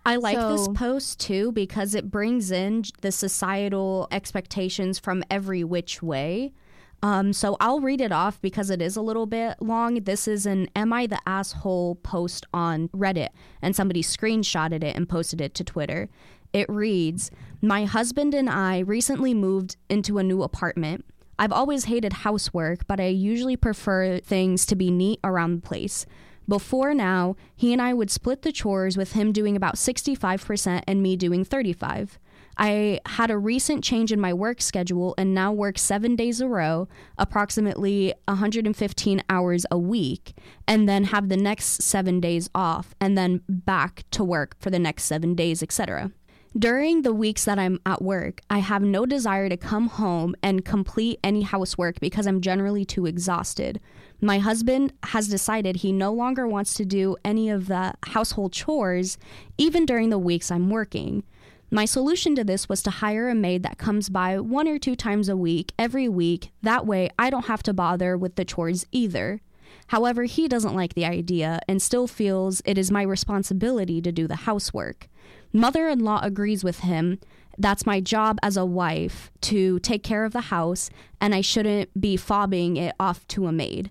I 0.06 0.16
like 0.16 0.38
So- 0.38 0.52
this 0.52 0.68
post 0.70 1.20
too 1.20 1.52
because 1.52 1.94
it 1.96 2.10
brings 2.10 2.52
in 2.52 2.84
the 3.02 3.12
societal 3.12 4.08
expectations 4.12 4.98
from 5.00 5.24
every 5.30 5.64
which 5.64 6.02
way. 6.02 6.54
Um, 7.02 7.32
so 7.32 7.56
I'll 7.62 7.80
read 7.80 8.02
it 8.02 8.12
off 8.12 8.42
because 8.42 8.70
it 8.70 8.82
is 8.82 8.98
a 8.98 9.02
little 9.02 9.26
bit 9.26 9.62
long. 9.62 9.96
This 10.04 10.28
is 10.28 10.46
an 10.46 10.68
Am 10.76 10.92
I 10.92 11.08
the 11.08 11.20
Asshole 11.26 11.96
post 11.96 12.46
on 12.54 12.90
Reddit, 12.90 13.30
and 13.62 13.74
somebody 13.76 14.04
screenshotted 14.04 14.84
it 14.84 14.96
and 14.98 15.08
posted 15.08 15.40
it 15.40 15.54
to 15.56 15.64
Twitter. 15.64 16.10
It 16.52 16.70
reads 16.70 17.32
My 17.62 17.86
husband 17.86 18.34
and 18.34 18.50
I 18.50 18.80
recently 18.80 19.34
moved 19.34 19.78
into 19.90 20.18
a 20.18 20.24
new 20.24 20.44
apartment. 20.44 21.06
I've 21.40 21.54
always 21.54 21.86
hated 21.86 22.12
housework, 22.12 22.86
but 22.86 23.00
I 23.00 23.08
usually 23.08 23.56
prefer 23.56 24.20
things 24.20 24.66
to 24.66 24.76
be 24.76 24.92
neat 24.92 25.22
around 25.24 25.56
the 25.56 25.68
place. 25.68 26.06
Before 26.50 26.94
now, 26.94 27.38
he 27.56 27.72
and 27.72 27.82
I 27.82 27.94
would 27.94 28.12
split 28.12 28.42
the 28.42 28.52
chores 28.52 28.98
with 28.98 29.14
him 29.14 29.32
doing 29.32 29.56
about 29.56 29.76
65% 29.76 30.84
and 30.86 31.02
me 31.02 31.16
doing 31.16 31.46
35. 31.46 32.20
I 32.58 33.00
had 33.06 33.32
a 33.32 33.38
recent 33.38 33.86
change 33.86 34.12
in 34.12 34.20
my 34.20 34.34
work 34.34 34.62
schedule 34.62 35.16
and 35.18 35.34
now 35.34 35.54
work 35.54 35.78
7 35.78 36.18
days 36.18 36.42
a 36.42 36.48
row, 36.50 36.90
approximately 37.18 38.14
115 38.28 39.24
hours 39.30 39.66
a 39.72 39.80
week, 39.80 40.34
and 40.68 40.90
then 40.90 41.06
have 41.06 41.30
the 41.30 41.38
next 41.38 41.84
7 41.84 42.20
days 42.20 42.50
off 42.54 42.96
and 43.00 43.18
then 43.18 43.44
back 43.48 44.04
to 44.12 44.26
work 44.26 44.58
for 44.60 44.70
the 44.72 44.80
next 44.80 45.04
7 45.04 45.36
days, 45.36 45.64
etc. 45.64 46.12
During 46.58 47.04
the 47.04 47.14
weeks 47.14 47.46
that 47.46 47.60
I'm 47.60 47.80
at 47.86 48.02
work, 48.02 48.42
I 48.50 48.58
have 48.58 48.82
no 48.82 49.06
desire 49.06 49.50
to 49.50 49.58
come 49.58 49.88
home 49.88 50.36
and 50.42 50.66
complete 50.66 51.20
any 51.24 51.44
housework 51.44 52.00
because 52.00 52.26
I'm 52.26 52.42
generally 52.42 52.86
too 52.86 53.06
exhausted. 53.06 53.80
My 54.20 54.40
husband 54.40 54.94
has 55.04 55.28
decided 55.28 55.78
he 55.78 55.92
no 55.92 56.12
longer 56.12 56.48
wants 56.48 56.74
to 56.76 56.86
do 56.86 57.16
any 57.24 57.52
of 57.52 57.68
the 57.68 57.94
household 58.08 58.52
chores, 58.52 59.20
even 59.60 59.86
during 59.86 60.10
the 60.10 60.18
weeks 60.18 60.50
I'm 60.50 60.72
working. 60.72 61.24
My 61.70 61.86
solution 61.86 62.34
to 62.36 62.44
this 62.44 62.68
was 62.68 62.82
to 62.82 62.90
hire 62.90 63.30
a 63.30 63.36
maid 63.36 63.62
that 63.62 63.78
comes 63.78 64.10
by 64.10 64.40
one 64.40 64.68
or 64.68 64.80
two 64.80 64.96
times 64.96 65.30
a 65.30 65.38
week, 65.38 65.72
every 65.78 66.10
week. 66.10 66.50
That 66.64 66.88
way, 66.88 67.12
I 67.20 67.30
don't 67.30 67.46
have 67.46 67.62
to 67.64 67.74
bother 67.74 68.18
with 68.18 68.36
the 68.36 68.44
chores 68.44 68.88
either. 68.92 69.42
However, 69.90 70.26
he 70.26 70.48
doesn't 70.48 70.76
like 70.76 70.94
the 70.94 71.06
idea 71.06 71.60
and 71.68 71.82
still 71.82 72.06
feels 72.06 72.62
it 72.64 72.78
is 72.78 72.92
my 72.92 73.02
responsibility 73.02 74.02
to 74.02 74.12
do 74.12 74.28
the 74.28 74.36
housework. 74.36 75.10
Mother 75.52 75.90
in 75.90 76.00
law 76.00 76.20
agrees 76.22 76.64
with 76.64 76.82
him. 76.82 77.20
That's 77.58 77.88
my 77.88 78.00
job 78.00 78.38
as 78.44 78.56
a 78.56 78.66
wife 78.66 79.32
to 79.42 79.80
take 79.80 80.04
care 80.04 80.26
of 80.26 80.32
the 80.32 80.42
house, 80.42 80.92
and 81.20 81.34
I 81.34 81.42
shouldn't 81.42 82.00
be 82.00 82.18
fobbing 82.18 82.78
it 82.78 82.94
off 83.00 83.28
to 83.30 83.48
a 83.48 83.52
maid. 83.52 83.90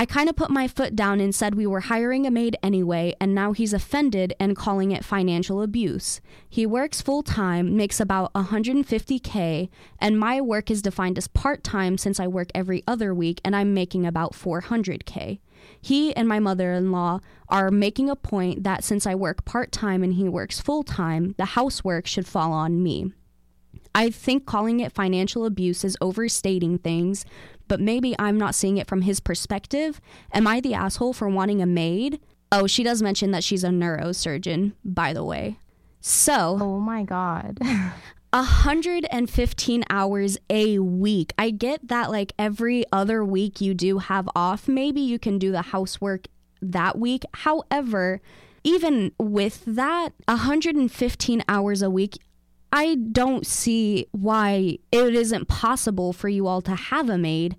I 0.00 0.06
kind 0.06 0.28
of 0.28 0.36
put 0.36 0.48
my 0.48 0.68
foot 0.68 0.94
down 0.94 1.18
and 1.18 1.34
said 1.34 1.56
we 1.56 1.66
were 1.66 1.80
hiring 1.80 2.24
a 2.24 2.30
maid 2.30 2.56
anyway, 2.62 3.16
and 3.20 3.34
now 3.34 3.50
he's 3.50 3.72
offended 3.72 4.32
and 4.38 4.54
calling 4.54 4.92
it 4.92 5.04
financial 5.04 5.60
abuse. 5.60 6.20
He 6.48 6.66
works 6.66 7.02
full 7.02 7.24
time, 7.24 7.76
makes 7.76 7.98
about 7.98 8.32
150k, 8.34 9.68
and 9.98 10.16
my 10.16 10.40
work 10.40 10.70
is 10.70 10.82
defined 10.82 11.18
as 11.18 11.26
part 11.26 11.64
time 11.64 11.98
since 11.98 12.20
I 12.20 12.28
work 12.28 12.50
every 12.54 12.84
other 12.86 13.12
week 13.12 13.40
and 13.44 13.56
I'm 13.56 13.74
making 13.74 14.06
about 14.06 14.34
400k. 14.34 15.40
He 15.80 16.14
and 16.14 16.28
my 16.28 16.38
mother 16.38 16.72
in 16.72 16.92
law 16.92 17.18
are 17.48 17.72
making 17.72 18.08
a 18.08 18.14
point 18.14 18.62
that 18.62 18.84
since 18.84 19.04
I 19.04 19.16
work 19.16 19.44
part 19.44 19.72
time 19.72 20.04
and 20.04 20.14
he 20.14 20.28
works 20.28 20.60
full 20.60 20.84
time, 20.84 21.34
the 21.38 21.44
housework 21.44 22.06
should 22.06 22.28
fall 22.28 22.52
on 22.52 22.84
me. 22.84 23.12
I 23.94 24.10
think 24.10 24.46
calling 24.46 24.80
it 24.80 24.92
financial 24.92 25.44
abuse 25.44 25.84
is 25.84 25.96
overstating 26.00 26.78
things, 26.78 27.24
but 27.66 27.80
maybe 27.80 28.14
I'm 28.18 28.38
not 28.38 28.54
seeing 28.54 28.76
it 28.76 28.86
from 28.86 29.02
his 29.02 29.20
perspective. 29.20 30.00
Am 30.32 30.46
I 30.46 30.60
the 30.60 30.74
asshole 30.74 31.12
for 31.12 31.28
wanting 31.28 31.60
a 31.62 31.66
maid? 31.66 32.20
Oh, 32.50 32.66
she 32.66 32.82
does 32.82 33.02
mention 33.02 33.30
that 33.32 33.44
she's 33.44 33.64
a 33.64 33.68
neurosurgeon, 33.68 34.72
by 34.84 35.12
the 35.12 35.24
way. 35.24 35.58
So, 36.00 36.58
Oh 36.60 36.80
my 36.80 37.02
God. 37.02 37.58
115 38.32 39.84
hours 39.90 40.38
a 40.50 40.78
week. 40.78 41.32
I 41.38 41.50
get 41.50 41.88
that, 41.88 42.10
like, 42.10 42.32
every 42.38 42.84
other 42.92 43.24
week 43.24 43.60
you 43.60 43.74
do 43.74 43.98
have 43.98 44.28
off. 44.36 44.68
Maybe 44.68 45.00
you 45.00 45.18
can 45.18 45.38
do 45.38 45.50
the 45.50 45.62
housework 45.62 46.28
that 46.60 46.98
week. 46.98 47.24
However, 47.34 48.20
even 48.64 49.12
with 49.18 49.64
that, 49.66 50.10
115 50.26 51.42
hours 51.48 51.82
a 51.82 51.90
week, 51.90 52.18
I 52.72 52.96
don't 52.96 53.46
see 53.46 54.06
why 54.12 54.78
it 54.92 55.14
isn't 55.14 55.48
possible 55.48 56.12
for 56.12 56.28
you 56.28 56.46
all 56.46 56.60
to 56.62 56.74
have 56.74 57.08
a 57.08 57.18
maid 57.18 57.56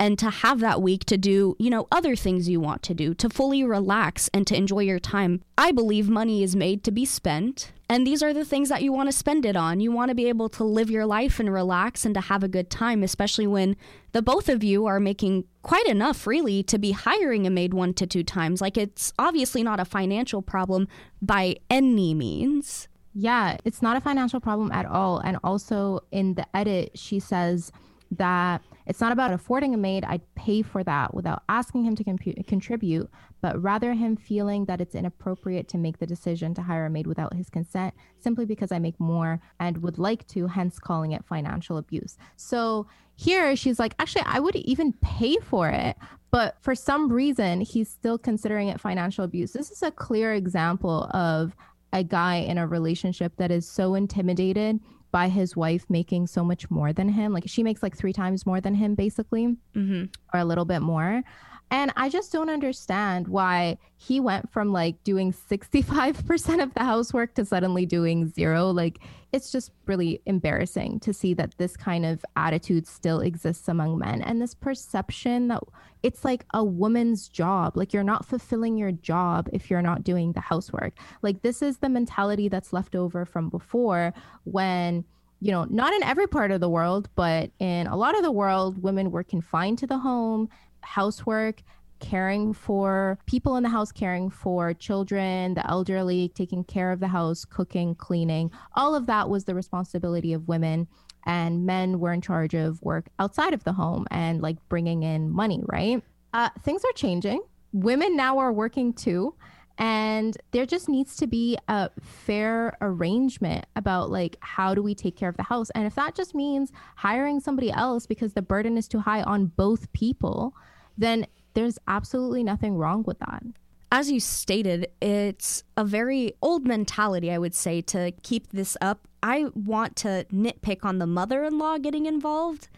and 0.00 0.18
to 0.18 0.30
have 0.30 0.60
that 0.60 0.80
week 0.80 1.04
to 1.06 1.16
do, 1.18 1.56
you 1.58 1.70
know, 1.70 1.88
other 1.90 2.14
things 2.14 2.48
you 2.48 2.60
want 2.60 2.82
to 2.84 2.94
do, 2.94 3.14
to 3.14 3.28
fully 3.28 3.64
relax 3.64 4.30
and 4.32 4.46
to 4.46 4.56
enjoy 4.56 4.80
your 4.80 5.00
time. 5.00 5.42
I 5.56 5.72
believe 5.72 6.08
money 6.08 6.42
is 6.42 6.54
made 6.54 6.84
to 6.84 6.92
be 6.92 7.04
spent. 7.04 7.72
And 7.90 8.06
these 8.06 8.22
are 8.22 8.34
the 8.34 8.44
things 8.44 8.68
that 8.68 8.82
you 8.82 8.92
want 8.92 9.08
to 9.08 9.16
spend 9.16 9.46
it 9.46 9.56
on. 9.56 9.80
You 9.80 9.90
want 9.90 10.10
to 10.10 10.14
be 10.14 10.28
able 10.28 10.50
to 10.50 10.62
live 10.62 10.90
your 10.90 11.06
life 11.06 11.40
and 11.40 11.52
relax 11.52 12.04
and 12.04 12.14
to 12.14 12.20
have 12.20 12.44
a 12.44 12.48
good 12.48 12.70
time, 12.70 13.02
especially 13.02 13.46
when 13.46 13.76
the 14.12 14.22
both 14.22 14.48
of 14.48 14.62
you 14.62 14.86
are 14.86 15.00
making 15.00 15.44
quite 15.62 15.86
enough, 15.86 16.26
really, 16.26 16.62
to 16.64 16.78
be 16.78 16.92
hiring 16.92 17.46
a 17.46 17.50
maid 17.50 17.72
one 17.72 17.94
to 17.94 18.06
two 18.06 18.22
times. 18.22 18.60
Like, 18.60 18.76
it's 18.76 19.12
obviously 19.18 19.62
not 19.62 19.80
a 19.80 19.86
financial 19.86 20.42
problem 20.42 20.86
by 21.22 21.56
any 21.70 22.12
means. 22.12 22.88
Yeah, 23.20 23.56
it's 23.64 23.82
not 23.82 23.96
a 23.96 24.00
financial 24.00 24.38
problem 24.38 24.70
at 24.70 24.86
all. 24.86 25.18
And 25.18 25.38
also 25.42 26.02
in 26.12 26.34
the 26.34 26.46
edit, 26.56 26.92
she 26.94 27.18
says 27.18 27.72
that 28.12 28.62
it's 28.86 29.00
not 29.00 29.10
about 29.10 29.32
affording 29.32 29.74
a 29.74 29.76
maid. 29.76 30.04
I'd 30.04 30.22
pay 30.36 30.62
for 30.62 30.84
that 30.84 31.12
without 31.12 31.42
asking 31.48 31.82
him 31.82 31.96
to 31.96 32.04
compu- 32.04 32.46
contribute, 32.46 33.10
but 33.40 33.60
rather 33.60 33.92
him 33.92 34.14
feeling 34.14 34.66
that 34.66 34.80
it's 34.80 34.94
inappropriate 34.94 35.66
to 35.70 35.78
make 35.78 35.98
the 35.98 36.06
decision 36.06 36.54
to 36.54 36.62
hire 36.62 36.86
a 36.86 36.90
maid 36.90 37.08
without 37.08 37.34
his 37.34 37.50
consent 37.50 37.92
simply 38.20 38.44
because 38.44 38.70
I 38.70 38.78
make 38.78 39.00
more 39.00 39.40
and 39.58 39.82
would 39.82 39.98
like 39.98 40.24
to, 40.28 40.46
hence 40.46 40.78
calling 40.78 41.10
it 41.10 41.24
financial 41.24 41.76
abuse. 41.76 42.18
So 42.36 42.86
here 43.16 43.56
she's 43.56 43.80
like, 43.80 43.96
actually, 43.98 44.26
I 44.26 44.38
would 44.38 44.54
even 44.54 44.92
pay 44.92 45.38
for 45.38 45.68
it. 45.70 45.96
But 46.30 46.56
for 46.60 46.76
some 46.76 47.12
reason, 47.12 47.62
he's 47.62 47.88
still 47.88 48.16
considering 48.16 48.68
it 48.68 48.80
financial 48.80 49.24
abuse. 49.24 49.54
This 49.54 49.72
is 49.72 49.82
a 49.82 49.90
clear 49.90 50.34
example 50.34 51.10
of 51.12 51.56
a 51.92 52.04
guy 52.04 52.36
in 52.36 52.58
a 52.58 52.66
relationship 52.66 53.32
that 53.36 53.50
is 53.50 53.68
so 53.68 53.94
intimidated 53.94 54.80
by 55.10 55.28
his 55.28 55.56
wife 55.56 55.86
making 55.88 56.26
so 56.26 56.44
much 56.44 56.70
more 56.70 56.92
than 56.92 57.08
him. 57.08 57.32
Like 57.32 57.44
she 57.46 57.62
makes 57.62 57.82
like 57.82 57.96
three 57.96 58.12
times 58.12 58.44
more 58.44 58.60
than 58.60 58.74
him, 58.74 58.94
basically, 58.94 59.56
mm-hmm. 59.74 60.04
or 60.34 60.40
a 60.40 60.44
little 60.44 60.64
bit 60.64 60.80
more. 60.80 61.22
And 61.70 61.92
I 61.96 62.08
just 62.08 62.32
don't 62.32 62.48
understand 62.48 63.28
why 63.28 63.78
he 63.96 64.20
went 64.20 64.50
from 64.50 64.72
like 64.72 65.02
doing 65.04 65.32
65% 65.32 66.62
of 66.62 66.72
the 66.74 66.84
housework 66.84 67.34
to 67.34 67.44
suddenly 67.44 67.84
doing 67.84 68.28
zero. 68.28 68.70
Like, 68.70 69.00
it's 69.32 69.52
just 69.52 69.72
really 69.86 70.22
embarrassing 70.24 71.00
to 71.00 71.12
see 71.12 71.34
that 71.34 71.58
this 71.58 71.76
kind 71.76 72.06
of 72.06 72.24
attitude 72.36 72.86
still 72.86 73.20
exists 73.20 73.68
among 73.68 73.98
men 73.98 74.22
and 74.22 74.40
this 74.40 74.54
perception 74.54 75.48
that 75.48 75.62
it's 76.02 76.24
like 76.24 76.46
a 76.54 76.64
woman's 76.64 77.28
job. 77.28 77.76
Like, 77.76 77.92
you're 77.92 78.02
not 78.02 78.24
fulfilling 78.24 78.78
your 78.78 78.92
job 78.92 79.50
if 79.52 79.68
you're 79.68 79.82
not 79.82 80.04
doing 80.04 80.32
the 80.32 80.40
housework. 80.40 80.94
Like, 81.20 81.42
this 81.42 81.60
is 81.60 81.78
the 81.78 81.90
mentality 81.90 82.48
that's 82.48 82.72
left 82.72 82.94
over 82.94 83.26
from 83.26 83.50
before 83.50 84.14
when 84.44 85.04
you 85.40 85.52
know, 85.52 85.64
not 85.70 85.92
in 85.92 86.02
every 86.02 86.26
part 86.26 86.50
of 86.50 86.60
the 86.60 86.68
world, 86.68 87.08
but 87.14 87.50
in 87.60 87.86
a 87.86 87.96
lot 87.96 88.16
of 88.16 88.22
the 88.22 88.32
world, 88.32 88.82
women 88.82 89.10
were 89.10 89.22
confined 89.22 89.78
to 89.78 89.86
the 89.86 89.98
home 89.98 90.48
housework, 90.88 91.62
caring 92.00 92.52
for 92.52 93.18
people 93.26 93.56
in 93.56 93.62
the 93.62 93.68
house, 93.68 93.92
caring 93.92 94.30
for 94.30 94.72
children, 94.72 95.54
the 95.54 95.68
elderly, 95.68 96.30
taking 96.34 96.64
care 96.64 96.90
of 96.90 97.00
the 97.00 97.08
house, 97.08 97.44
cooking, 97.44 97.94
cleaning. 97.94 98.50
All 98.74 98.94
of 98.94 99.06
that 99.06 99.28
was 99.28 99.44
the 99.44 99.54
responsibility 99.54 100.32
of 100.32 100.48
women. 100.48 100.88
And 101.26 101.66
men 101.66 102.00
were 102.00 102.12
in 102.12 102.22
charge 102.22 102.54
of 102.54 102.80
work 102.82 103.08
outside 103.18 103.52
of 103.52 103.64
the 103.64 103.72
home 103.72 104.06
and 104.10 104.40
like 104.40 104.56
bringing 104.68 105.02
in 105.02 105.30
money, 105.30 105.62
right? 105.66 106.02
Uh, 106.32 106.48
things 106.62 106.82
are 106.84 106.92
changing. 106.92 107.42
Women 107.72 108.16
now 108.16 108.38
are 108.38 108.52
working 108.52 108.94
too. 108.94 109.34
And 109.76 110.36
there 110.50 110.66
just 110.66 110.88
needs 110.88 111.16
to 111.16 111.26
be 111.26 111.56
a 111.68 111.90
fair 112.00 112.76
arrangement 112.80 113.66
about 113.76 114.10
like 114.10 114.36
how 114.40 114.74
do 114.74 114.82
we 114.82 114.94
take 114.94 115.16
care 115.16 115.28
of 115.28 115.36
the 115.36 115.44
house. 115.44 115.70
And 115.70 115.86
if 115.86 115.94
that 115.94 116.16
just 116.16 116.34
means 116.34 116.72
hiring 116.96 117.38
somebody 117.38 117.70
else 117.70 118.04
because 118.06 118.32
the 118.32 118.42
burden 118.42 118.76
is 118.76 118.88
too 118.88 118.98
high 118.98 119.22
on 119.22 119.46
both 119.46 119.92
people, 119.92 120.54
then 120.98 121.26
there's 121.54 121.78
absolutely 121.86 122.44
nothing 122.44 122.76
wrong 122.76 123.04
with 123.06 123.18
that. 123.20 123.42
As 123.90 124.10
you 124.10 124.20
stated, 124.20 124.88
it's 125.00 125.64
a 125.76 125.84
very 125.84 126.34
old 126.42 126.66
mentality, 126.66 127.32
I 127.32 127.38
would 127.38 127.54
say, 127.54 127.80
to 127.82 128.12
keep 128.22 128.52
this 128.52 128.76
up. 128.82 129.08
I 129.22 129.46
want 129.54 129.96
to 129.96 130.26
nitpick 130.30 130.84
on 130.84 130.98
the 130.98 131.06
mother 131.06 131.42
in 131.44 131.58
law 131.58 131.78
getting 131.78 132.04
involved 132.04 132.68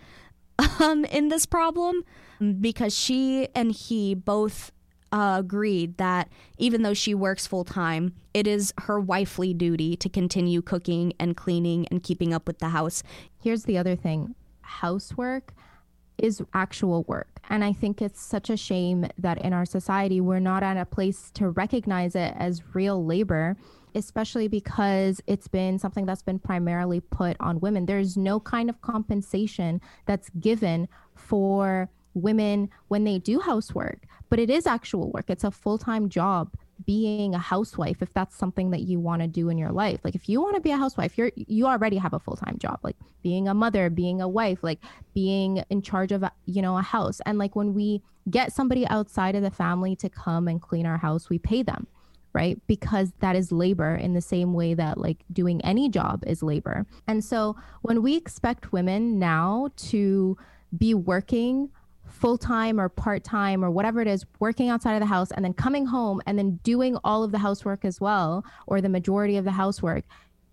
um, 0.79 1.05
in 1.07 1.29
this 1.29 1.47
problem 1.47 2.05
because 2.61 2.97
she 2.97 3.49
and 3.55 3.73
he 3.73 4.15
both 4.15 4.71
uh, 5.13 5.37
agreed 5.41 5.97
that 5.97 6.29
even 6.59 6.83
though 6.83 6.95
she 6.95 7.15
works 7.15 7.47
full 7.47 7.65
time, 7.65 8.15
it 8.33 8.47
is 8.47 8.73
her 8.83 9.01
wifely 9.01 9.53
duty 9.53 9.97
to 9.97 10.09
continue 10.09 10.63
cooking 10.63 11.13
and 11.19 11.37
cleaning 11.37 11.87
and 11.91 12.03
keeping 12.03 12.33
up 12.33 12.47
with 12.47 12.61
the 12.61 12.69
house. 12.69 13.03
Here's 13.43 13.65
the 13.65 13.79
other 13.79 13.97
thing 13.97 14.35
housework 14.63 15.53
is 16.23 16.43
actual 16.55 17.05
work. 17.05 17.41
And 17.49 17.65
I 17.65 17.73
think 17.73 18.01
it's 18.01 18.21
such 18.21 18.51
a 18.51 18.57
shame 18.57 19.07
that 19.19 19.39
in 19.39 19.53
our 19.53 19.65
society, 19.65 20.21
we're 20.21 20.39
not 20.39 20.63
at 20.63 20.77
a 20.77 20.85
place 20.85 21.31
to 21.35 21.51
recognize 21.51 22.15
it 22.15 22.35
as 22.37 22.63
real 22.75 23.05
labor, 23.05 23.57
especially 23.95 24.47
because 24.47 25.21
it's 25.27 25.49
been 25.49 25.79
something 25.79 26.07
that's 26.07 26.23
been 26.23 26.39
primarily 26.39 27.01
put 27.01 27.37
on 27.41 27.61
women. 27.61 27.87
There's 27.87 28.17
no 28.17 28.39
kind 28.39 28.71
of 28.71 28.81
compensation 28.83 29.81
that's 30.07 30.31
given 30.41 30.89
for 31.15 31.91
women 32.15 32.71
when 32.89 33.05
they 33.05 33.19
do 33.19 33.41
housework, 33.41 34.07
but 34.29 34.39
it 34.39 34.51
is 34.51 34.67
actual 34.67 35.11
work. 35.11 35.27
It's 35.29 35.45
a 35.45 35.51
full 35.51 35.79
time 35.79 36.09
job 36.09 36.55
being 36.87 37.35
a 37.35 37.39
housewife 37.39 38.03
if 38.03 38.13
that's 38.13 38.37
something 38.37 38.71
that 38.71 38.81
you 38.81 38.99
want 38.99 39.23
to 39.23 39.29
do 39.29 39.49
in 39.49 39.59
your 39.59 39.73
life. 39.73 40.01
Like 40.05 40.15
if 40.15 40.29
you 40.29 40.41
want 40.41 40.55
to 40.55 40.61
be 40.61 40.71
a 40.71 40.77
housewife 40.77 41.17
you're 41.19 41.33
you 41.35 41.67
already 41.67 41.97
have 41.97 42.13
a 42.13 42.19
full-time 42.19 42.57
job 42.59 42.81
like 42.83 42.97
being 43.23 43.49
a 43.49 43.55
mother 43.55 43.91
being 43.91 44.21
a 44.21 44.29
wife 44.29 44.63
like 44.63 44.81
being 45.15 45.63
in 45.71 45.83
charge 45.83 46.13
of 46.13 46.25
you 46.47 46.63
know 46.63 46.77
a 46.77 46.83
house. 46.83 47.21
And 47.27 47.39
like 47.39 47.57
when 47.57 47.75
we 47.75 48.03
get 48.31 48.53
somebody 48.53 48.87
outside 48.89 49.35
of 49.35 49.43
the 49.43 49.51
family 49.51 49.97
to 49.97 50.09
come 50.09 50.49
and 50.49 50.61
clean 50.61 50.87
our 50.87 50.99
house 50.99 51.29
we 51.29 51.39
pay 51.39 51.63
them 51.63 51.87
right? 52.33 52.61
Because 52.67 53.13
that 53.21 53.35
is 53.35 53.51
labor 53.51 53.95
in 53.97 54.15
the 54.15 54.21
same 54.21 54.55
way 54.55 54.75
that 54.75 54.99
like 54.99 55.25
doing 55.33 55.61
any 55.63 55.89
job 55.89 56.23
is 56.27 56.43
labor. 56.43 56.87
And 57.09 57.25
so 57.25 57.57
when 57.83 58.03
we 58.03 58.17
expect 58.17 58.73
women 58.73 59.19
now 59.19 59.71
to 59.77 60.37
be 60.77 60.95
working 60.95 61.71
full 62.11 62.37
time 62.37 62.81
or 62.81 62.89
part 62.89 63.25
time 63.25 63.65
or 63.65 63.71
whatever 63.71 64.01
it 64.01 64.09
is, 64.09 64.27
working 64.39 64.69
outside 64.69 64.95
of 64.95 65.01
the 65.01 65.07
house 65.07 65.31
and 65.31 65.45
then 65.45 65.53
coming 65.53 65.87
home 65.87 66.21
and 66.27 66.39
then 66.39 66.59
doing 66.63 66.97
all 67.05 67.23
of 67.23 67.33
the 67.33 67.39
housework 67.39 67.85
as 67.85 68.01
well, 68.01 68.45
or 68.67 68.81
the 68.81 68.89
majority 68.89 69.37
of 69.37 69.45
the 69.45 69.53
housework, 69.53 70.05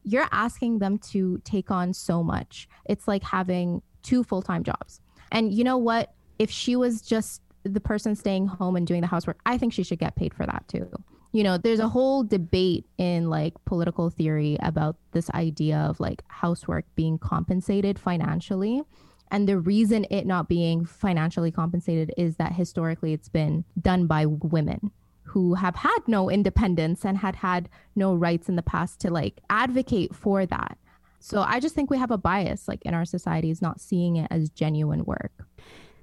you're 0.04 0.28
asking 0.32 0.80
them 0.80 0.98
to 0.98 1.40
take 1.44 1.70
on 1.70 1.94
so 1.94 2.24
much. 2.24 2.70
It's 2.86 3.08
like 3.08 3.24
having 3.24 3.82
two 4.04 4.24
full 4.24 4.42
time 4.42 4.64
jobs. 4.64 5.02
And 5.32 5.54
you 5.54 5.64
know 5.64 5.78
what? 5.78 6.14
If 6.40 6.50
she 6.50 6.76
was 6.76 7.02
just 7.02 7.42
the 7.64 7.82
person 7.82 8.16
staying 8.16 8.48
home 8.48 8.76
and 8.76 8.88
doing 8.88 9.02
the 9.02 9.08
housework, 9.08 9.40
I 9.46 9.58
think 9.58 9.74
she 9.74 9.84
should 9.84 10.00
get 10.00 10.16
paid 10.16 10.34
for 10.34 10.46
that 10.46 10.64
too. 10.68 10.90
You 11.34 11.44
know, 11.44 11.58
there's 11.58 11.80
a 11.80 11.90
whole 11.90 12.24
debate 12.24 12.86
in 12.98 13.30
like 13.30 13.54
political 13.66 14.10
theory 14.10 14.58
about 14.62 14.96
this 15.12 15.30
idea 15.32 15.78
of 15.78 16.00
like 16.00 16.24
housework 16.28 16.86
being 16.96 17.18
compensated 17.18 18.00
financially. 18.00 18.84
And 19.32 19.48
the 19.48 19.58
reason 19.58 20.06
it 20.10 20.26
not 20.26 20.48
being 20.48 20.86
financially 20.86 21.52
compensated 21.52 22.14
is 22.18 22.38
that 22.38 22.54
historically 22.54 23.14
it's 23.14 23.30
been 23.30 23.66
done 23.80 24.08
by 24.08 24.26
women 24.26 24.92
who 25.24 25.56
have 25.56 25.76
had 25.76 26.00
no 26.08 26.30
independence 26.30 27.06
and 27.06 27.18
had 27.18 27.36
had 27.36 27.70
no 27.96 28.16
rights 28.16 28.48
in 28.48 28.56
the 28.56 28.64
past 28.64 29.00
to 29.02 29.12
like 29.12 29.42
advocate 29.50 30.16
for 30.16 30.46
that. 30.46 30.78
So 31.20 31.42
I 31.42 31.60
just 31.60 31.76
think 31.76 31.90
we 31.90 31.98
have 31.98 32.12
a 32.12 32.18
bias 32.18 32.68
like 32.68 32.82
in 32.84 32.94
our 32.94 33.06
societies 33.06 33.62
not 33.62 33.82
seeing 33.82 34.16
it 34.16 34.28
as 34.32 34.50
genuine 34.50 35.04
work. 35.04 35.46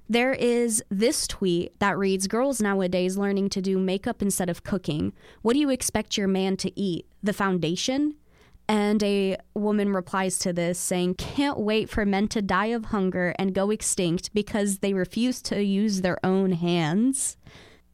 There 0.07 0.33
is 0.33 0.83
this 0.89 1.27
tweet 1.27 1.79
that 1.79 1.97
reads 1.97 2.27
Girls 2.27 2.61
nowadays 2.61 3.17
learning 3.17 3.49
to 3.49 3.61
do 3.61 3.79
makeup 3.79 4.21
instead 4.21 4.49
of 4.49 4.63
cooking. 4.63 5.13
What 5.41 5.53
do 5.53 5.59
you 5.59 5.71
expect 5.71 6.15
your 6.15 6.27
man 6.27 6.57
to 6.57 6.79
eat? 6.79 7.07
The 7.23 7.33
foundation? 7.33 8.15
And 8.67 9.03
a 9.03 9.37
woman 9.53 9.93
replies 9.93 10.39
to 10.39 10.53
this 10.53 10.79
saying, 10.79 11.15
Can't 11.15 11.59
wait 11.59 11.89
for 11.89 12.05
men 12.05 12.27
to 12.29 12.41
die 12.41 12.67
of 12.67 12.85
hunger 12.85 13.35
and 13.37 13.53
go 13.53 13.69
extinct 13.69 14.33
because 14.33 14.79
they 14.79 14.93
refuse 14.93 15.41
to 15.43 15.63
use 15.63 16.01
their 16.01 16.17
own 16.25 16.53
hands. 16.53 17.37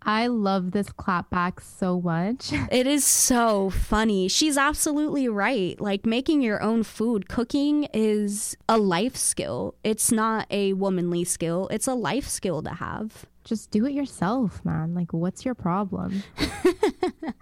I 0.03 0.27
love 0.27 0.71
this 0.71 0.89
clapback 0.89 1.61
so 1.61 2.01
much. 2.01 2.51
It 2.71 2.87
is 2.87 3.05
so 3.05 3.69
funny. 3.69 4.27
She's 4.27 4.57
absolutely 4.57 5.27
right. 5.27 5.79
Like 5.79 6.05
making 6.05 6.41
your 6.41 6.61
own 6.61 6.83
food, 6.83 7.29
cooking 7.29 7.87
is 7.93 8.57
a 8.67 8.77
life 8.77 9.15
skill. 9.15 9.75
It's 9.83 10.11
not 10.11 10.47
a 10.49 10.73
womanly 10.73 11.23
skill, 11.23 11.67
it's 11.69 11.87
a 11.87 11.93
life 11.93 12.27
skill 12.27 12.63
to 12.63 12.71
have. 12.71 13.25
Just 13.43 13.71
do 13.71 13.85
it 13.85 13.93
yourself, 13.93 14.63
man. 14.63 14.93
Like, 14.93 15.13
what's 15.13 15.43
your 15.45 15.55
problem? 15.55 16.23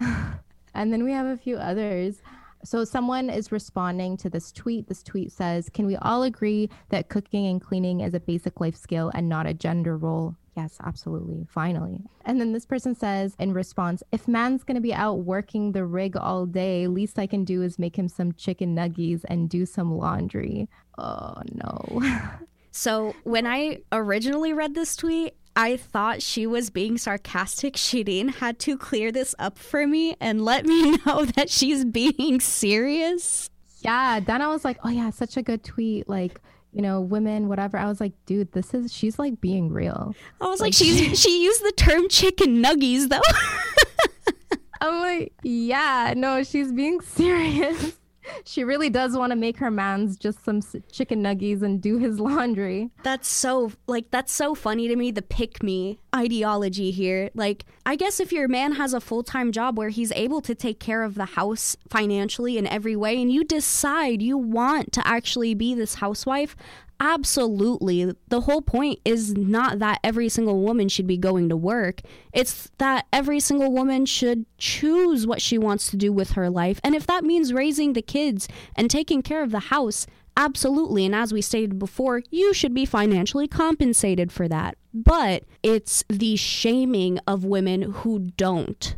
and 0.74 0.92
then 0.92 1.04
we 1.04 1.12
have 1.12 1.26
a 1.26 1.36
few 1.36 1.56
others. 1.56 2.22
So 2.64 2.84
someone 2.84 3.30
is 3.30 3.52
responding 3.52 4.16
to 4.18 4.30
this 4.30 4.52
tweet. 4.52 4.88
This 4.88 5.02
tweet 5.02 5.32
says, 5.32 5.68
Can 5.70 5.86
we 5.86 5.96
all 5.96 6.22
agree 6.22 6.68
that 6.90 7.08
cooking 7.08 7.46
and 7.46 7.60
cleaning 7.60 8.00
is 8.00 8.14
a 8.14 8.20
basic 8.20 8.60
life 8.60 8.76
skill 8.76 9.10
and 9.14 9.28
not 9.28 9.46
a 9.46 9.54
gender 9.54 9.96
role? 9.96 10.36
Yes, 10.56 10.76
absolutely. 10.84 11.46
Finally. 11.48 12.02
And 12.24 12.40
then 12.40 12.52
this 12.52 12.66
person 12.66 12.94
says 12.94 13.34
in 13.38 13.54
response, 13.54 14.02
if 14.12 14.28
man's 14.28 14.64
going 14.64 14.74
to 14.74 14.80
be 14.80 14.92
out 14.92 15.20
working 15.20 15.72
the 15.72 15.86
rig 15.86 16.16
all 16.16 16.44
day, 16.44 16.86
least 16.86 17.18
I 17.18 17.26
can 17.26 17.44
do 17.44 17.62
is 17.62 17.78
make 17.78 17.96
him 17.96 18.08
some 18.08 18.32
chicken 18.32 18.74
nuggies 18.74 19.22
and 19.28 19.48
do 19.48 19.64
some 19.64 19.96
laundry. 19.96 20.68
Oh, 20.98 21.40
no. 21.54 22.02
So 22.72 23.14
when 23.24 23.46
I 23.46 23.78
originally 23.90 24.52
read 24.52 24.74
this 24.74 24.94
tweet, 24.94 25.34
I 25.56 25.76
thought 25.76 26.22
she 26.22 26.46
was 26.46 26.70
being 26.70 26.96
sarcastic. 26.98 27.76
She 27.76 28.04
didn't 28.04 28.36
had 28.36 28.58
to 28.60 28.76
clear 28.78 29.12
this 29.12 29.34
up 29.38 29.58
for 29.58 29.86
me 29.86 30.16
and 30.20 30.44
let 30.44 30.64
me 30.64 30.96
know 31.06 31.24
that 31.24 31.50
she's 31.50 31.84
being 31.84 32.40
serious. 32.40 33.50
Yeah. 33.80 34.20
Then 34.20 34.42
I 34.42 34.48
was 34.48 34.64
like, 34.64 34.78
oh, 34.84 34.88
yeah, 34.90 35.10
such 35.10 35.36
a 35.36 35.42
good 35.42 35.64
tweet. 35.64 36.08
Like, 36.08 36.40
you 36.72 36.82
know, 36.82 37.00
women, 37.00 37.48
whatever. 37.48 37.78
I 37.78 37.86
was 37.86 38.00
like, 38.00 38.12
dude, 38.26 38.52
this 38.52 38.74
is, 38.74 38.92
she's 38.92 39.18
like 39.18 39.40
being 39.40 39.70
real. 39.70 40.14
I 40.40 40.46
was 40.46 40.60
like, 40.60 40.68
like 40.68 40.74
she's, 40.74 41.20
she 41.22 41.42
used 41.42 41.62
the 41.62 41.72
term 41.72 42.08
chicken 42.08 42.62
nuggies 42.62 43.08
though. 43.08 43.20
I'm 44.80 45.00
like, 45.00 45.34
yeah, 45.42 46.14
no, 46.16 46.42
she's 46.42 46.72
being 46.72 47.00
serious 47.02 47.99
she 48.44 48.64
really 48.64 48.90
does 48.90 49.16
want 49.16 49.30
to 49.30 49.36
make 49.36 49.58
her 49.58 49.70
man's 49.70 50.16
just 50.16 50.44
some 50.44 50.60
chicken 50.90 51.22
nuggies 51.22 51.62
and 51.62 51.80
do 51.80 51.98
his 51.98 52.20
laundry. 52.20 52.90
That's 53.02 53.28
so 53.28 53.72
like 53.86 54.10
that's 54.10 54.32
so 54.32 54.54
funny 54.54 54.88
to 54.88 54.96
me 54.96 55.10
the 55.10 55.22
pick 55.22 55.62
me 55.62 55.98
ideology 56.14 56.90
here. 56.90 57.30
Like 57.34 57.64
I 57.86 57.96
guess 57.96 58.20
if 58.20 58.32
your 58.32 58.48
man 58.48 58.72
has 58.72 58.94
a 58.94 59.00
full-time 59.00 59.52
job 59.52 59.78
where 59.78 59.88
he's 59.88 60.12
able 60.12 60.40
to 60.42 60.54
take 60.54 60.80
care 60.80 61.02
of 61.02 61.14
the 61.14 61.24
house 61.24 61.76
financially 61.88 62.58
in 62.58 62.66
every 62.66 62.96
way 62.96 63.20
and 63.20 63.32
you 63.32 63.44
decide 63.44 64.22
you 64.22 64.36
want 64.36 64.92
to 64.92 65.06
actually 65.06 65.54
be 65.54 65.74
this 65.74 65.94
housewife, 65.94 66.56
Absolutely. 67.00 68.14
The 68.28 68.42
whole 68.42 68.60
point 68.60 69.00
is 69.06 69.34
not 69.34 69.78
that 69.78 70.00
every 70.04 70.28
single 70.28 70.60
woman 70.60 70.90
should 70.90 71.06
be 71.06 71.16
going 71.16 71.48
to 71.48 71.56
work. 71.56 72.02
It's 72.34 72.70
that 72.76 73.06
every 73.10 73.40
single 73.40 73.72
woman 73.72 74.04
should 74.04 74.44
choose 74.58 75.26
what 75.26 75.40
she 75.40 75.56
wants 75.56 75.90
to 75.90 75.96
do 75.96 76.12
with 76.12 76.32
her 76.32 76.50
life. 76.50 76.78
And 76.84 76.94
if 76.94 77.06
that 77.06 77.24
means 77.24 77.54
raising 77.54 77.94
the 77.94 78.02
kids 78.02 78.48
and 78.76 78.90
taking 78.90 79.22
care 79.22 79.42
of 79.42 79.50
the 79.50 79.60
house, 79.60 80.06
absolutely. 80.36 81.06
And 81.06 81.14
as 81.14 81.32
we 81.32 81.40
stated 81.40 81.78
before, 81.78 82.20
you 82.30 82.52
should 82.52 82.74
be 82.74 82.84
financially 82.84 83.48
compensated 83.48 84.30
for 84.30 84.46
that. 84.48 84.76
But 84.92 85.44
it's 85.62 86.04
the 86.10 86.36
shaming 86.36 87.18
of 87.26 87.46
women 87.46 87.80
who 87.80 88.30
don't 88.36 88.94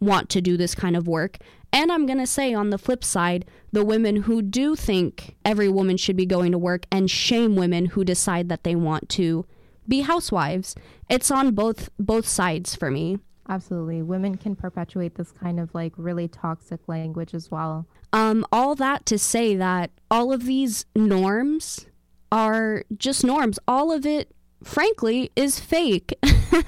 want 0.00 0.28
to 0.30 0.40
do 0.40 0.56
this 0.56 0.74
kind 0.74 0.96
of 0.96 1.06
work 1.06 1.38
and 1.72 1.92
I'm 1.92 2.06
going 2.06 2.18
to 2.18 2.26
say 2.26 2.52
on 2.52 2.70
the 2.70 2.78
flip 2.78 3.04
side, 3.04 3.44
the 3.72 3.84
women 3.84 4.16
who 4.16 4.42
do 4.42 4.74
think 4.74 5.36
every 5.44 5.68
woman 5.68 5.96
should 5.96 6.16
be 6.16 6.26
going 6.26 6.52
to 6.52 6.58
work 6.58 6.84
and 6.90 7.10
shame 7.10 7.54
women 7.54 7.86
who 7.86 8.04
decide 8.04 8.48
that 8.48 8.64
they 8.64 8.74
want 8.74 9.08
to 9.10 9.46
be 9.86 10.00
housewives. 10.00 10.74
It's 11.08 11.30
on 11.30 11.54
both 11.54 11.90
both 11.98 12.26
sides 12.26 12.74
for 12.74 12.90
me. 12.90 13.18
Absolutely. 13.48 14.02
Women 14.02 14.36
can 14.36 14.54
perpetuate 14.54 15.16
this 15.16 15.32
kind 15.32 15.58
of 15.58 15.74
like 15.74 15.92
really 15.96 16.28
toxic 16.28 16.80
language 16.86 17.34
as 17.34 17.50
well. 17.50 17.86
Um 18.12 18.44
all 18.52 18.74
that 18.76 19.06
to 19.06 19.18
say 19.18 19.56
that 19.56 19.90
all 20.10 20.32
of 20.32 20.44
these 20.46 20.86
norms 20.94 21.86
are 22.32 22.84
just 22.96 23.24
norms. 23.24 23.58
All 23.66 23.92
of 23.92 24.06
it 24.06 24.32
frankly 24.62 25.30
is 25.34 25.58
fake. 25.58 26.14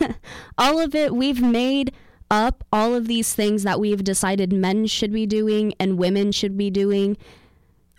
all 0.58 0.80
of 0.80 0.94
it 0.94 1.14
we've 1.14 1.42
made 1.42 1.92
up 2.32 2.64
all 2.72 2.94
of 2.94 3.06
these 3.06 3.34
things 3.34 3.62
that 3.62 3.78
we've 3.78 4.02
decided 4.02 4.52
men 4.52 4.86
should 4.86 5.12
be 5.12 5.26
doing 5.26 5.74
and 5.78 5.98
women 5.98 6.32
should 6.32 6.56
be 6.56 6.70
doing. 6.70 7.16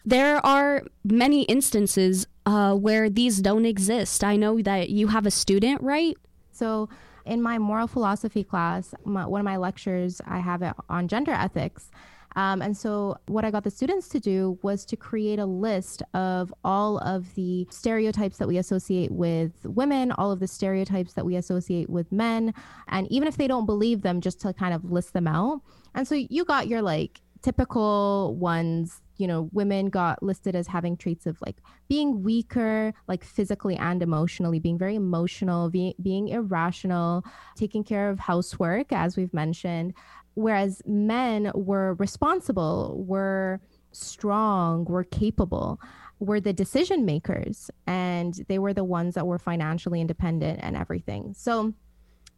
There 0.03 0.43
are 0.45 0.83
many 1.05 1.43
instances 1.43 2.27
uh, 2.45 2.73
where 2.73 3.09
these 3.09 3.39
don't 3.39 3.65
exist. 3.65 4.23
I 4.23 4.35
know 4.35 4.59
that 4.61 4.89
you 4.89 5.07
have 5.07 5.25
a 5.25 5.31
student, 5.31 5.81
right? 5.81 6.17
So, 6.51 6.89
in 7.25 7.41
my 7.41 7.57
moral 7.57 7.87
philosophy 7.87 8.43
class, 8.43 8.93
my, 9.05 9.25
one 9.25 9.39
of 9.39 9.45
my 9.45 9.55
lectures, 9.55 10.19
I 10.27 10.39
have 10.39 10.61
it 10.61 10.73
on 10.89 11.07
gender 11.07 11.31
ethics. 11.31 11.89
Um, 12.35 12.61
and 12.61 12.75
so, 12.75 13.17
what 13.27 13.45
I 13.45 13.51
got 13.51 13.63
the 13.63 13.71
students 13.71 14.07
to 14.09 14.19
do 14.19 14.57
was 14.61 14.85
to 14.85 14.95
create 14.95 15.39
a 15.39 15.45
list 15.45 16.03
of 16.13 16.53
all 16.63 16.97
of 16.99 17.33
the 17.35 17.67
stereotypes 17.69 18.37
that 18.37 18.47
we 18.47 18.57
associate 18.57 19.11
with 19.11 19.51
women, 19.63 20.11
all 20.13 20.31
of 20.31 20.39
the 20.39 20.47
stereotypes 20.47 21.13
that 21.13 21.25
we 21.25 21.35
associate 21.35 21.89
with 21.89 22.11
men. 22.11 22.53
And 22.87 23.11
even 23.11 23.27
if 23.27 23.37
they 23.37 23.47
don't 23.47 23.65
believe 23.65 24.01
them, 24.01 24.21
just 24.21 24.41
to 24.41 24.53
kind 24.53 24.73
of 24.73 24.83
list 24.91 25.13
them 25.13 25.27
out. 25.27 25.61
And 25.95 26.07
so, 26.07 26.15
you 26.15 26.45
got 26.45 26.67
your 26.67 26.81
like 26.81 27.21
typical 27.41 28.35
ones 28.35 29.01
you 29.17 29.27
know, 29.27 29.49
women 29.51 29.89
got 29.89 30.23
listed 30.23 30.55
as 30.55 30.67
having 30.67 30.97
traits 30.97 31.25
of 31.25 31.37
like 31.45 31.57
being 31.87 32.23
weaker, 32.23 32.93
like 33.07 33.23
physically 33.23 33.75
and 33.75 34.01
emotionally, 34.01 34.59
being 34.59 34.77
very 34.77 34.95
emotional, 34.95 35.69
being, 35.69 35.93
being 36.01 36.29
irrational, 36.29 37.23
taking 37.55 37.83
care 37.83 38.09
of 38.09 38.19
housework, 38.19 38.91
as 38.91 39.15
we've 39.15 39.33
mentioned, 39.33 39.93
whereas 40.35 40.81
men 40.85 41.51
were 41.53 41.93
responsible, 41.95 43.03
were 43.05 43.61
strong, 43.91 44.85
were 44.85 45.03
capable, 45.03 45.79
were 46.19 46.39
the 46.39 46.53
decision 46.53 47.05
makers, 47.05 47.69
and 47.85 48.33
they 48.47 48.59
were 48.59 48.73
the 48.73 48.83
ones 48.83 49.15
that 49.15 49.27
were 49.27 49.39
financially 49.39 50.01
independent 50.01 50.59
and 50.63 50.75
everything. 50.75 51.33
So, 51.35 51.73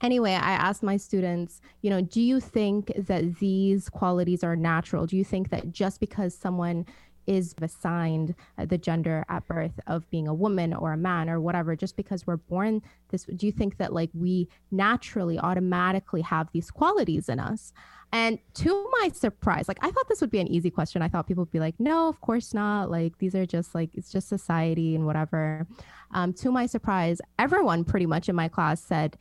anyway, 0.01 0.33
I 0.33 0.51
asked 0.51 0.83
my 0.83 0.97
students, 0.97 1.61
you 1.81 1.89
know, 1.89 2.01
do 2.01 2.21
you 2.21 2.39
think 2.39 2.91
that 2.97 3.39
these 3.39 3.89
qualities 3.89 4.43
are 4.43 4.55
natural? 4.55 5.05
Do 5.05 5.17
you 5.17 5.23
think 5.23 5.49
that 5.49 5.71
just 5.71 5.99
because 5.99 6.35
someone 6.35 6.85
is 7.27 7.55
assigned 7.61 8.35
uh, 8.57 8.65
the 8.65 8.77
gender 8.77 9.25
at 9.29 9.47
birth 9.47 9.79
of 9.87 10.09
being 10.09 10.27
a 10.27 10.33
woman 10.33 10.73
or 10.73 10.93
a 10.93 10.97
man 10.97 11.29
or 11.29 11.39
whatever 11.39 11.75
just 11.75 11.95
because 11.95 12.25
we're 12.27 12.37
born 12.37 12.81
this 13.09 13.25
do 13.35 13.45
you 13.45 13.51
think 13.51 13.77
that 13.77 13.93
like 13.93 14.09
we 14.13 14.47
naturally 14.71 15.39
automatically 15.39 16.21
have 16.21 16.49
these 16.51 16.71
qualities 16.71 17.29
in 17.29 17.39
us? 17.39 17.73
And 18.11 18.39
to 18.55 18.89
my 19.01 19.09
surprise 19.09 19.67
like 19.67 19.79
i 19.81 19.91
thought 19.91 20.07
this 20.07 20.21
would 20.21 20.31
be 20.31 20.39
an 20.39 20.47
easy 20.47 20.69
question. 20.69 21.01
I 21.01 21.07
thought 21.07 21.27
people 21.27 21.43
would 21.43 21.51
be 21.51 21.59
like 21.59 21.75
no 21.79 22.07
of 22.07 22.21
course 22.21 22.53
not. 22.53 22.91
Like 22.91 23.17
these 23.17 23.35
are 23.35 23.45
just 23.45 23.75
like 23.75 23.89
it's 23.93 24.11
just 24.11 24.27
society 24.27 24.95
and 24.95 25.05
whatever. 25.05 25.67
Um, 26.11 26.33
to 26.33 26.51
my 26.51 26.65
surprise 26.65 27.19
everyone 27.39 27.83
pretty 27.83 28.05
much 28.05 28.29
in 28.29 28.35
my 28.35 28.47
class 28.47 28.81
said 28.81 29.17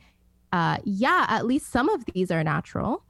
uh, 0.53 0.77
yeah 0.85 1.25
at 1.27 1.45
least 1.45 1.71
some 1.71 1.89
of 1.89 2.05
these 2.13 2.31
are 2.31 2.43
natural. 2.43 3.03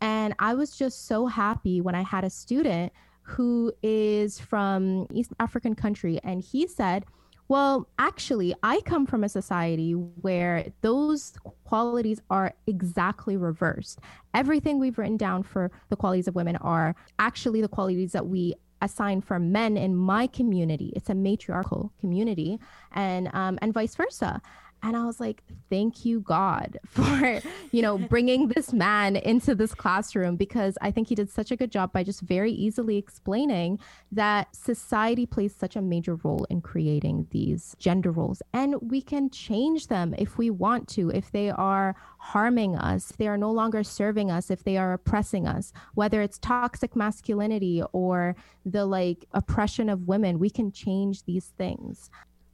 And 0.00 0.34
i 0.38 0.54
was 0.54 0.76
just 0.76 1.06
so 1.06 1.26
happy 1.26 1.80
when 1.80 1.94
i 1.94 2.02
had 2.02 2.24
a 2.24 2.30
student 2.30 2.90
who 3.30 3.72
is 3.82 4.40
from 4.40 5.06
East 5.12 5.32
African 5.38 5.74
country, 5.74 6.18
and 6.24 6.42
he 6.42 6.66
said, 6.66 7.04
well, 7.48 7.88
actually, 7.98 8.54
I 8.62 8.80
come 8.82 9.06
from 9.06 9.24
a 9.24 9.28
society 9.28 9.92
where 9.92 10.66
those 10.82 11.34
qualities 11.64 12.20
are 12.30 12.52
exactly 12.66 13.36
reversed. 13.36 13.98
Everything 14.34 14.78
we've 14.78 14.98
written 14.98 15.16
down 15.16 15.42
for 15.42 15.70
the 15.88 15.96
qualities 15.96 16.28
of 16.28 16.34
women 16.36 16.56
are 16.56 16.94
actually 17.18 17.60
the 17.60 17.68
qualities 17.68 18.12
that 18.12 18.26
we 18.26 18.54
assign 18.82 19.20
for 19.20 19.38
men 19.38 19.76
in 19.76 19.96
my 19.96 20.26
community. 20.26 20.92
It's 20.96 21.10
a 21.10 21.14
matriarchal 21.14 21.92
community, 22.00 22.58
and 22.92 23.28
um, 23.34 23.58
and 23.62 23.74
vice 23.74 23.94
versa 23.94 24.40
and 24.82 24.96
i 24.96 25.04
was 25.04 25.20
like 25.20 25.42
thank 25.68 26.04
you 26.04 26.20
god 26.20 26.78
for 26.86 27.40
you 27.70 27.82
know 27.82 27.98
bringing 27.98 28.48
this 28.48 28.72
man 28.72 29.16
into 29.16 29.54
this 29.54 29.74
classroom 29.74 30.36
because 30.36 30.76
i 30.80 30.90
think 30.90 31.08
he 31.08 31.14
did 31.14 31.30
such 31.30 31.50
a 31.50 31.56
good 31.56 31.70
job 31.70 31.92
by 31.92 32.02
just 32.02 32.20
very 32.20 32.52
easily 32.52 32.96
explaining 32.96 33.78
that 34.12 34.54
society 34.54 35.26
plays 35.26 35.54
such 35.54 35.76
a 35.76 35.82
major 35.82 36.16
role 36.16 36.46
in 36.50 36.60
creating 36.60 37.26
these 37.30 37.76
gender 37.78 38.10
roles. 38.10 38.42
And 38.52 38.74
we 38.80 39.00
can 39.02 39.30
change 39.30 39.86
them 39.86 40.14
if 40.18 40.38
we 40.38 40.50
want 40.50 40.88
to 40.88 41.10
if 41.10 41.30
they 41.30 41.50
are 41.50 41.94
harming 42.18 42.76
us 42.76 43.12
they 43.18 43.26
are 43.26 43.38
no 43.38 43.50
longer 43.50 43.82
serving 43.82 44.30
us 44.30 44.50
if 44.50 44.62
they 44.62 44.76
are 44.76 44.92
oppressing 44.92 45.46
us 45.46 45.72
whether 45.94 46.20
it's 46.20 46.38
toxic 46.38 46.94
masculinity 46.94 47.82
or 47.92 48.36
the 48.66 48.84
like 48.84 49.24
oppression 49.32 49.88
of 49.88 50.06
women 50.06 50.38
we 50.38 50.50
can 50.50 50.70
change 50.70 51.24
these 51.24 51.46
things 51.56 52.10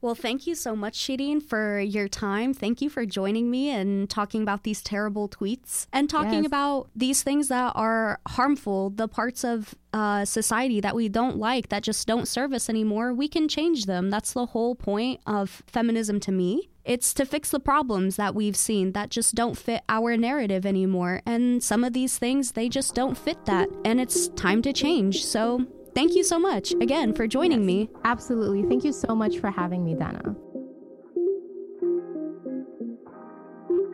well, 0.07 0.15
thank 0.15 0.47
you 0.47 0.55
so 0.55 0.73
much, 0.73 0.97
Shireen, 0.97 1.43
for 1.43 1.81
your 1.81 2.07
time. 2.07 2.53
Thank 2.53 2.81
you 2.81 2.89
for 2.89 3.05
joining 3.05 3.51
me 3.51 3.71
and 3.71 4.09
talking 4.09 4.41
about 4.41 4.63
these 4.63 4.81
terrible 4.81 5.27
tweets 5.27 5.85
and 5.91 6.09
talking 6.09 6.43
yes. 6.43 6.45
about 6.45 6.87
these 6.95 7.23
things 7.23 7.49
that 7.49 7.73
are 7.75 8.21
harmful, 8.25 8.89
the 8.89 9.09
parts 9.09 9.43
of 9.43 9.75
uh, 9.91 10.23
society 10.23 10.79
that 10.79 10.95
we 10.95 11.09
don't 11.09 11.35
like, 11.35 11.67
that 11.67 11.83
just 11.83 12.07
don't 12.07 12.25
serve 12.25 12.53
us 12.53 12.69
anymore. 12.69 13.13
We 13.13 13.27
can 13.27 13.49
change 13.49 13.85
them. 13.85 14.09
That's 14.09 14.31
the 14.31 14.45
whole 14.45 14.75
point 14.75 15.19
of 15.27 15.61
feminism 15.67 16.21
to 16.21 16.31
me. 16.31 16.69
It's 16.85 17.13
to 17.15 17.25
fix 17.25 17.49
the 17.51 17.59
problems 17.59 18.15
that 18.15 18.33
we've 18.33 18.55
seen 18.55 18.93
that 18.93 19.09
just 19.09 19.35
don't 19.35 19.57
fit 19.57 19.81
our 19.89 20.15
narrative 20.15 20.65
anymore. 20.65 21.21
And 21.25 21.61
some 21.61 21.83
of 21.83 21.91
these 21.91 22.17
things, 22.17 22.53
they 22.53 22.69
just 22.69 22.95
don't 22.95 23.17
fit 23.17 23.43
that. 23.43 23.67
And 23.83 23.99
it's 23.99 24.29
time 24.29 24.61
to 24.61 24.71
change. 24.71 25.25
So 25.25 25.67
thank 25.97 26.15
you 26.15 26.23
so 26.23 26.37
much 26.37 26.73
again 26.73 27.11
for 27.11 27.25
joining 27.25 27.61
yes, 27.61 27.67
me. 27.67 27.89
Absolutely. 28.03 28.61
Thank 28.69 28.83
you 28.83 28.93
so 28.93 29.15
much 29.15 29.39
for 29.39 29.49
having 29.49 29.83
me, 29.83 29.95
Dana. 29.95 30.35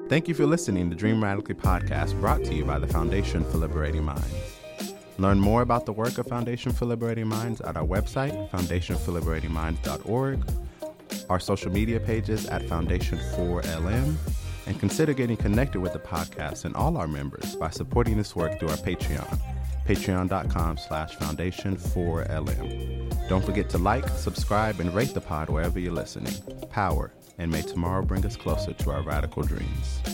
Thank 0.10 0.28
you 0.28 0.34
for 0.34 0.46
listening 0.46 0.90
to 0.90 0.98
Dream 0.98 1.24
Radically 1.24 1.56
podcast 1.56 2.20
brought 2.20 2.44
to 2.44 2.54
you 2.54 2.66
by 2.66 2.78
the 2.78 2.88
Foundation 2.88 3.50
for 3.50 3.58
Liberating 3.58 4.04
Minds. 4.04 4.60
Learn 5.18 5.40
more 5.40 5.62
about 5.62 5.86
the 5.86 5.94
work 5.94 6.18
of 6.18 6.28
Foundation 6.28 6.74
for 6.74 6.86
Liberating 6.86 7.28
Minds 7.28 7.62
at 7.62 7.78
our 7.78 7.86
website, 7.86 8.50
foundationforliberatingminds.org, 8.50 10.44
our 11.30 11.40
social 11.40 11.72
media 11.72 12.02
pages 12.02 12.48
at 12.48 12.64
Foundation4LM, 12.64 14.16
and 14.68 14.78
consider 14.78 15.14
getting 15.14 15.38
connected 15.38 15.80
with 15.80 15.94
the 15.94 16.00
podcast 16.00 16.66
and 16.66 16.76
all 16.76 16.98
our 16.98 17.08
members 17.08 17.56
by 17.56 17.70
supporting 17.70 18.18
this 18.18 18.36
work 18.36 18.60
through 18.60 18.70
our 18.70 18.78
Patreon 18.78 19.53
patreon.com 19.86 20.78
slash 20.78 21.16
foundation 21.16 21.78
for 21.78 22.26
LM. 22.26 23.10
Don't 23.30 23.44
forget 23.44 23.70
to 23.70 23.78
like, 23.78 24.08
subscribe, 24.10 24.80
and 24.80 24.94
rate 24.94 25.14
the 25.14 25.22
pod 25.22 25.50
wherever 25.50 25.80
you're 25.80 25.94
listening. 25.94 26.34
Power, 26.70 27.14
and 27.38 27.52
may 27.52 27.62
tomorrow 27.62 28.04
bring 28.04 28.26
us 28.26 28.36
closer 28.36 28.74
to 28.74 28.92
our 28.92 29.02
radical 29.02 29.44
dreams. 29.44 30.13